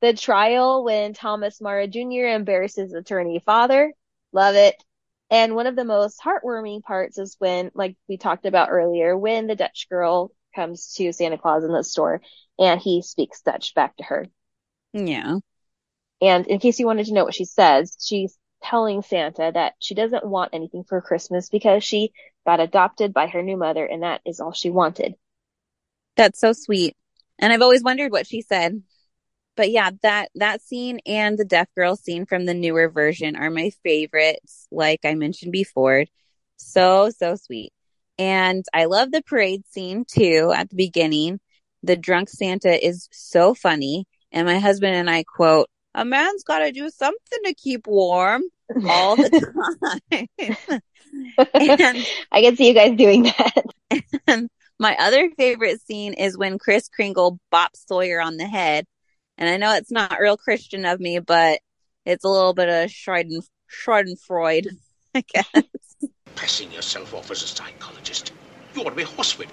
The 0.00 0.14
trial 0.14 0.84
when 0.84 1.12
Thomas 1.12 1.60
Mara 1.60 1.88
Jr. 1.88 2.26
embarrasses 2.26 2.94
attorney 2.94 3.40
father. 3.44 3.92
Love 4.32 4.54
it. 4.54 4.82
And 5.30 5.54
one 5.54 5.66
of 5.66 5.76
the 5.76 5.84
most 5.84 6.20
heartwarming 6.20 6.82
parts 6.82 7.18
is 7.18 7.36
when, 7.38 7.70
like 7.74 7.96
we 8.08 8.16
talked 8.16 8.46
about 8.46 8.70
earlier, 8.70 9.16
when 9.16 9.46
the 9.46 9.56
Dutch 9.56 9.88
girl 9.90 10.32
comes 10.54 10.94
to 10.94 11.12
Santa 11.12 11.38
Claus 11.38 11.64
in 11.64 11.72
the 11.72 11.84
store 11.84 12.22
and 12.58 12.80
he 12.80 13.02
speaks 13.02 13.42
Dutch 13.42 13.74
back 13.74 13.96
to 13.98 14.04
her. 14.04 14.26
Yeah. 14.92 15.36
And 16.20 16.46
in 16.46 16.58
case 16.58 16.80
you 16.80 16.86
wanted 16.86 17.06
to 17.06 17.14
know 17.14 17.24
what 17.24 17.34
she 17.34 17.44
says, 17.44 17.96
she's 18.00 18.36
telling 18.62 19.02
Santa 19.02 19.52
that 19.54 19.74
she 19.80 19.94
doesn't 19.94 20.26
want 20.26 20.54
anything 20.54 20.84
for 20.88 21.00
Christmas 21.00 21.48
because 21.48 21.84
she 21.84 22.12
got 22.46 22.60
adopted 22.60 23.12
by 23.12 23.26
her 23.28 23.42
new 23.42 23.56
mother 23.56 23.84
and 23.84 24.02
that 24.02 24.20
is 24.24 24.40
all 24.40 24.52
she 24.52 24.70
wanted. 24.70 25.14
That's 26.16 26.40
so 26.40 26.52
sweet. 26.52 26.96
And 27.38 27.52
I've 27.52 27.62
always 27.62 27.82
wondered 27.82 28.10
what 28.10 28.26
she 28.26 28.42
said 28.42 28.82
but 29.58 29.72
yeah, 29.72 29.90
that 30.02 30.30
that 30.36 30.62
scene 30.62 31.00
and 31.04 31.36
the 31.36 31.44
deaf 31.44 31.66
girl 31.74 31.96
scene 31.96 32.26
from 32.26 32.46
the 32.46 32.54
newer 32.54 32.88
version 32.88 33.34
are 33.34 33.50
my 33.50 33.70
favorites. 33.82 34.68
Like 34.70 35.00
I 35.04 35.16
mentioned 35.16 35.50
before, 35.50 36.04
so 36.56 37.10
so 37.10 37.34
sweet. 37.34 37.72
And 38.18 38.64
I 38.72 38.84
love 38.84 39.10
the 39.10 39.20
parade 39.20 39.66
scene 39.66 40.04
too 40.06 40.52
at 40.54 40.70
the 40.70 40.76
beginning. 40.76 41.40
The 41.82 41.96
drunk 41.96 42.28
Santa 42.28 42.86
is 42.86 43.08
so 43.10 43.52
funny, 43.52 44.06
and 44.30 44.46
my 44.46 44.60
husband 44.60 44.94
and 44.94 45.10
I 45.10 45.24
quote, 45.24 45.68
"A 45.92 46.04
man's 46.04 46.44
got 46.44 46.60
to 46.60 46.70
do 46.70 46.88
something 46.88 47.38
to 47.44 47.52
keep 47.52 47.88
warm 47.88 48.42
all 48.88 49.16
the 49.16 49.28
time." 50.12 50.28
and 50.38 52.06
I 52.30 52.42
can 52.42 52.56
see 52.56 52.68
you 52.68 52.74
guys 52.74 52.96
doing 52.96 53.24
that. 53.24 53.64
And 54.28 54.48
my 54.78 54.94
other 55.00 55.30
favorite 55.36 55.80
scene 55.82 56.12
is 56.12 56.38
when 56.38 56.60
Kris 56.60 56.88
Kringle 56.88 57.40
bops 57.52 57.88
Sawyer 57.88 58.20
on 58.20 58.36
the 58.36 58.46
head 58.46 58.86
and 59.38 59.48
I 59.48 59.56
know 59.56 59.74
it's 59.74 59.92
not 59.92 60.18
real 60.20 60.36
Christian 60.36 60.84
of 60.84 61.00
me, 61.00 61.20
but 61.20 61.60
it's 62.04 62.24
a 62.24 62.28
little 62.28 62.54
bit 62.54 62.68
of 62.68 62.90
Schaden, 62.90 63.40
Schadenfreude, 63.70 64.68
I 65.14 65.24
guess. 65.32 65.46
Passing 66.34 66.72
yourself 66.72 67.14
off 67.14 67.30
as 67.30 67.42
a 67.42 67.46
psychologist. 67.46 68.32
You 68.74 68.82
ought 68.82 68.90
to 68.90 68.96
be 68.96 69.04
horsewhipped. 69.04 69.48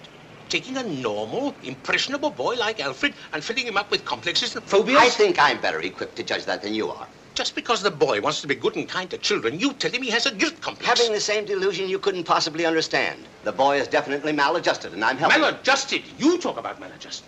Taking 0.49 0.77
a 0.77 0.83
normal, 0.83 1.55
impressionable 1.63 2.29
boy 2.29 2.55
like 2.55 2.79
Alfred 2.79 3.13
and 3.33 3.43
filling 3.43 3.65
him 3.67 3.77
up 3.77 3.89
with 3.89 4.05
complexes 4.05 4.55
and 4.55 4.63
phobias? 4.65 5.01
I 5.01 5.09
think 5.09 5.39
I'm 5.39 5.59
better 5.59 5.81
equipped 5.81 6.15
to 6.17 6.23
judge 6.23 6.45
that 6.45 6.61
than 6.61 6.73
you 6.73 6.89
are. 6.89 7.07
Just 7.33 7.55
because 7.55 7.81
the 7.81 7.91
boy 7.91 8.21
wants 8.21 8.41
to 8.41 8.47
be 8.47 8.55
good 8.55 8.75
and 8.75 8.87
kind 8.87 9.09
to 9.09 9.17
children, 9.17 9.59
you 9.59 9.73
tell 9.73 9.91
him 9.91 10.01
he 10.01 10.09
has 10.11 10.25
a 10.25 10.33
guilt 10.33 10.61
complex. 10.61 10.99
Having 10.99 11.13
the 11.13 11.19
same 11.19 11.45
delusion 11.45 11.89
you 11.89 11.99
couldn't 11.99 12.23
possibly 12.23 12.65
understand. 12.65 13.19
The 13.43 13.51
boy 13.51 13.79
is 13.81 13.87
definitely 13.87 14.31
maladjusted, 14.31 14.93
and 14.93 15.03
I'm 15.03 15.17
helping. 15.17 15.41
Maladjusted? 15.41 16.03
You 16.17 16.37
talk 16.37 16.57
about 16.57 16.79
maladjusted. 16.79 17.27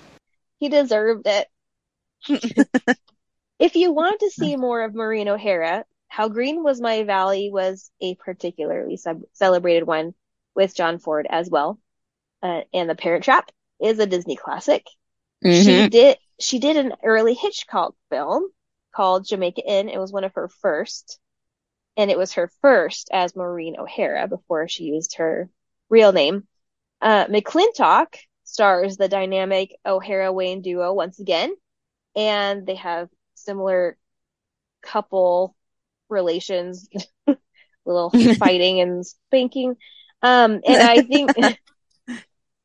He 0.60 0.70
deserved 0.70 1.28
it. 1.28 1.48
if 3.60 3.76
you 3.76 3.92
want 3.92 4.20
to 4.20 4.30
see 4.30 4.56
more 4.56 4.84
of 4.84 4.96
Maureen 4.96 5.28
O'Hara, 5.28 5.86
How 6.08 6.30
Green 6.30 6.64
Was 6.64 6.82
My 6.82 7.04
Valley 7.04 7.50
was 7.52 7.92
a 8.02 8.16
particularly 8.16 8.98
sub- 8.98 9.24
celebrated 9.34 9.86
one 9.86 10.14
with 10.56 10.76
John 10.76 11.00
Ford 11.00 11.28
as 11.30 11.50
well. 11.50 11.80
Uh, 12.42 12.62
and 12.74 12.90
The 12.90 12.96
Parent 12.96 13.24
Trap 13.24 13.52
is 13.80 14.00
a 14.00 14.06
Disney 14.06 14.36
classic. 14.36 14.86
Mm-hmm. 15.44 15.64
She 15.64 15.90
did 15.90 16.18
she 16.40 16.60
did 16.60 16.78
an 16.78 16.94
early 17.04 17.34
Hitchcock 17.34 17.96
film 18.10 18.48
called 18.96 19.28
Jamaica 19.28 19.62
Inn. 19.66 19.90
It 19.90 20.00
was 20.00 20.12
one 20.12 20.24
of 20.24 20.34
her 20.34 20.48
first, 20.48 21.20
and 21.96 22.12
it 22.12 22.18
was 22.18 22.34
her 22.34 22.52
first 22.62 23.10
as 23.12 23.36
Maureen 23.36 23.80
O'Hara 23.80 24.28
before 24.28 24.68
she 24.68 24.86
used 24.86 25.18
her 25.18 25.50
real 25.90 26.12
name. 26.12 26.48
Uh, 27.02 27.26
McLintock 27.26 28.16
stars 28.44 28.98
the 28.98 29.08
dynamic 29.08 29.76
O'Hara 29.86 30.32
Wayne 30.32 30.62
duo 30.62 30.94
once 30.94 31.20
again 31.20 31.54
and 32.18 32.66
they 32.66 32.76
have 32.76 33.08
similar 33.36 33.96
couple 34.82 35.56
relations, 36.10 36.90
little 37.86 38.10
fighting 38.38 38.82
and 38.82 39.06
spanking. 39.06 39.76
Um, 40.22 40.60
and 40.68 40.82
I 40.82 41.04
think 41.04 41.32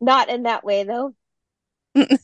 not 0.00 0.30
in 0.30 0.44
that 0.44 0.64
way 0.64 0.84
though. 0.84 1.14
and 1.94 2.18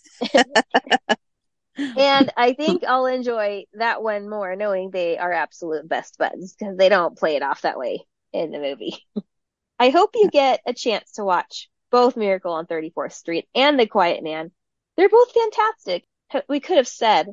I 2.36 2.54
think 2.54 2.84
I'll 2.84 3.06
enjoy 3.06 3.64
that 3.74 4.02
one 4.02 4.28
more 4.28 4.56
knowing 4.56 4.90
they 4.90 5.18
are 5.18 5.32
absolute 5.32 5.86
best 5.86 6.16
buds 6.18 6.56
because 6.58 6.78
they 6.78 6.88
don't 6.88 7.18
play 7.18 7.36
it 7.36 7.42
off 7.42 7.60
that 7.62 7.78
way 7.78 8.06
in 8.32 8.50
the 8.50 8.58
movie. 8.58 8.96
I 9.78 9.90
hope 9.90 10.10
you 10.14 10.30
get 10.30 10.60
a 10.66 10.72
chance 10.72 11.12
to 11.12 11.24
watch 11.24 11.68
both 11.90 12.16
Miracle 12.16 12.52
on 12.52 12.66
34th 12.66 13.12
Street 13.12 13.48
and 13.54 13.78
The 13.78 13.86
Quiet 13.86 14.24
Man. 14.24 14.50
They're 14.96 15.08
both 15.08 15.32
fantastic 15.32 16.04
we 16.48 16.60
could 16.60 16.76
have 16.76 16.88
said 16.88 17.28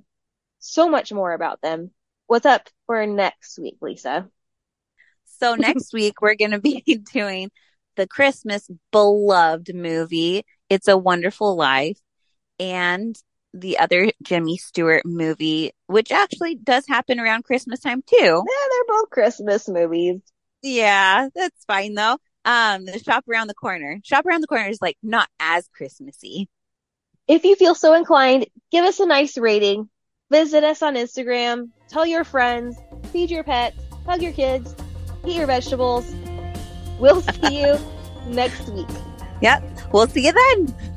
so 0.60 0.90
much 0.90 1.12
more 1.12 1.34
about 1.34 1.62
them. 1.62 1.92
What's 2.28 2.46
up 2.46 2.70
for 2.88 3.06
next 3.06 3.60
week, 3.60 3.78
Lisa? 3.82 4.30
So 5.40 5.56
next 5.60 5.94
week 5.94 6.22
we're 6.22 6.36
going 6.36 6.52
to 6.52 6.60
be 6.60 6.82
doing 7.14 7.52
the 7.96 8.08
Christmas 8.08 8.70
beloved 8.92 9.74
movie. 9.74 10.44
It's 10.70 10.88
a 10.88 10.98
Wonderful 10.98 11.56
Life 11.56 12.00
and 12.60 13.16
the 13.54 13.80
other 13.80 14.12
Jimmy 14.22 14.58
Stewart 14.58 15.04
movie, 15.06 15.72
which 15.88 16.12
actually 16.12 16.56
does 16.56 16.86
happen 16.88 17.20
around 17.20 17.44
Christmas 17.44 17.80
time 17.80 18.02
too. 18.02 18.16
Yeah, 18.18 18.68
they're 18.72 18.98
both 18.98 19.10
Christmas 19.10 19.70
movies. 19.70 20.22
Yeah, 20.62 21.30
that's 21.34 21.64
fine 21.66 21.94
though. 21.94 22.18
Um, 22.44 22.86
the 22.86 23.00
Shop 23.00 23.24
Around 23.30 23.48
the 23.48 23.54
Corner. 23.54 24.00
Shop 24.04 24.26
Around 24.26 24.42
the 24.42 24.48
Corner 24.48 24.68
is 24.68 24.82
like 24.82 24.98
not 25.02 25.30
as 25.40 25.68
Christmassy. 25.74 26.50
If 27.28 27.44
you 27.44 27.56
feel 27.56 27.74
so 27.74 27.94
inclined, 27.96 28.46
give 28.72 28.86
us 28.86 29.00
a 29.00 29.06
nice 29.06 29.38
rating. 29.38 29.90
Visit 30.30 30.64
us 30.64 30.84
on 30.84 30.94
Instagram. 30.94 31.70
Tell 31.90 32.06
your 32.06 32.24
friends. 32.24 32.78
Feed 33.12 33.32
your 33.32 33.44
pets. 33.44 33.78
Hug 34.06 34.22
your 34.22 34.32
kids. 34.32 34.76
Eat 35.26 35.36
your 35.36 35.48
vegetables. 35.48 36.14
We'll 37.00 37.22
see 37.22 37.62
you 37.62 37.80
next 38.28 38.70
week. 38.70 38.88
Yep. 39.42 39.92
We'll 39.92 40.08
see 40.08 40.28
you 40.28 40.34
then. 40.34 40.95